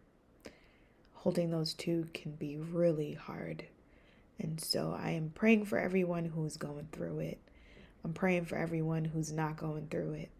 Holding 1.15 1.51
those 1.51 1.75
two 1.75 2.07
can 2.13 2.33
be 2.33 2.57
really 2.59 3.15
hard. 3.15 3.65
And 4.39 4.61
so 4.61 4.97
I 4.99 5.11
am 5.11 5.33
praying 5.35 5.65
for 5.65 5.79
everyone 5.79 6.27
who's 6.27 6.57
going 6.57 6.89
through 6.93 7.21
it. 7.21 7.39
I'm 8.05 8.13
praying 8.13 8.45
for 8.45 8.57
everyone 8.57 9.05
who's 9.07 9.33
not 9.33 9.57
going 9.57 9.89
through 9.89 10.13
it. 10.13 10.31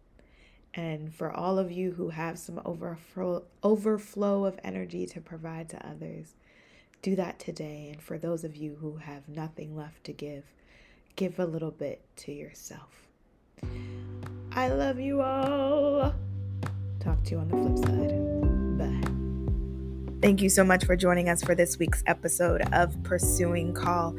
And 0.77 1.11
for 1.13 1.31
all 1.31 1.57
of 1.57 1.71
you 1.71 1.91
who 1.91 2.09
have 2.09 2.37
some 2.37 2.61
overflow, 2.63 3.43
overflow 3.63 4.45
of 4.45 4.59
energy 4.63 5.07
to 5.07 5.19
provide 5.19 5.69
to 5.69 5.85
others, 5.85 6.35
do 7.01 7.15
that 7.15 7.39
today. 7.39 7.89
And 7.91 8.01
for 8.01 8.19
those 8.19 8.43
of 8.43 8.55
you 8.55 8.77
who 8.79 8.97
have 8.97 9.27
nothing 9.27 9.75
left 9.75 10.03
to 10.03 10.13
give, 10.13 10.43
give 11.15 11.39
a 11.39 11.45
little 11.45 11.71
bit 11.71 12.01
to 12.17 12.31
yourself. 12.31 13.07
I 14.51 14.69
love 14.69 14.99
you 14.99 15.21
all. 15.21 16.13
Talk 16.99 17.23
to 17.23 17.31
you 17.31 17.39
on 17.39 17.47
the 17.47 17.57
flip 17.57 17.77
side. 17.79 18.36
Thank 20.19 20.41
you 20.41 20.49
so 20.49 20.63
much 20.63 20.83
for 20.83 20.95
joining 20.95 21.29
us 21.29 21.43
for 21.43 21.53
this 21.53 21.77
week's 21.77 22.01
episode 22.07 22.63
of 22.73 23.01
Pursuing 23.03 23.71
Call. 23.71 24.17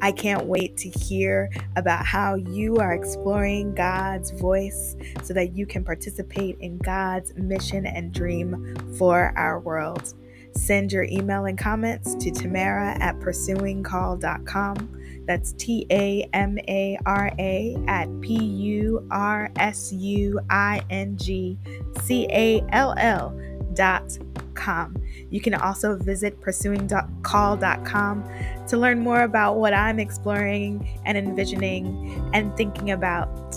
I 0.00 0.12
can't 0.12 0.46
wait 0.46 0.76
to 0.76 0.88
hear 0.88 1.50
about 1.74 2.06
how 2.06 2.36
you 2.36 2.76
are 2.76 2.92
exploring 2.92 3.74
God's 3.74 4.30
voice 4.30 4.94
so 5.24 5.34
that 5.34 5.56
you 5.56 5.66
can 5.66 5.84
participate 5.84 6.56
in 6.60 6.78
God's 6.78 7.34
mission 7.34 7.84
and 7.84 8.14
dream 8.14 8.76
for 8.96 9.32
our 9.36 9.58
world. 9.58 10.14
Send 10.54 10.92
your 10.92 11.02
email 11.04 11.46
and 11.46 11.58
comments 11.58 12.14
to 12.14 12.30
Tamara 12.30 12.96
at 13.00 13.18
pursuingcall.com. 13.18 14.96
That's 15.26 15.52
T 15.54 15.84
A 15.90 16.28
M 16.32 16.58
A 16.68 16.96
R 17.06 17.32
A 17.40 17.76
at 17.88 18.08
P 18.20 18.34
U 18.34 19.06
R 19.10 19.50
S 19.56 19.92
U 19.92 20.38
I 20.48 20.80
N 20.90 21.16
G 21.16 21.58
C 22.02 22.28
A 22.30 22.62
L 22.70 22.94
L 22.96 23.36
dot 23.80 24.18
com. 24.54 24.92
You 25.30 25.40
can 25.40 25.54
also 25.54 25.96
visit 25.96 26.38
pursuingcall.com 26.42 28.24
to 28.68 28.76
learn 28.76 28.98
more 29.00 29.22
about 29.22 29.56
what 29.56 29.72
I'm 29.72 29.98
exploring 29.98 30.86
and 31.06 31.16
envisioning 31.16 31.86
and 32.34 32.54
thinking 32.58 32.90
about. 32.90 33.54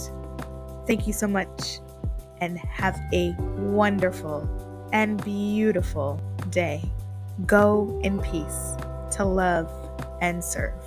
Thank 0.88 1.06
you 1.08 1.14
so 1.14 1.28
much 1.28 1.80
and 2.40 2.58
have 2.60 2.96
a 3.12 3.36
wonderful 3.58 4.48
and 4.94 5.22
beautiful 5.24 6.22
day. 6.50 6.82
Go 7.46 8.00
in 8.04 8.22
peace 8.22 8.76
to 9.18 9.26
love 9.26 9.70
and 10.22 10.44
serve. 10.44 10.83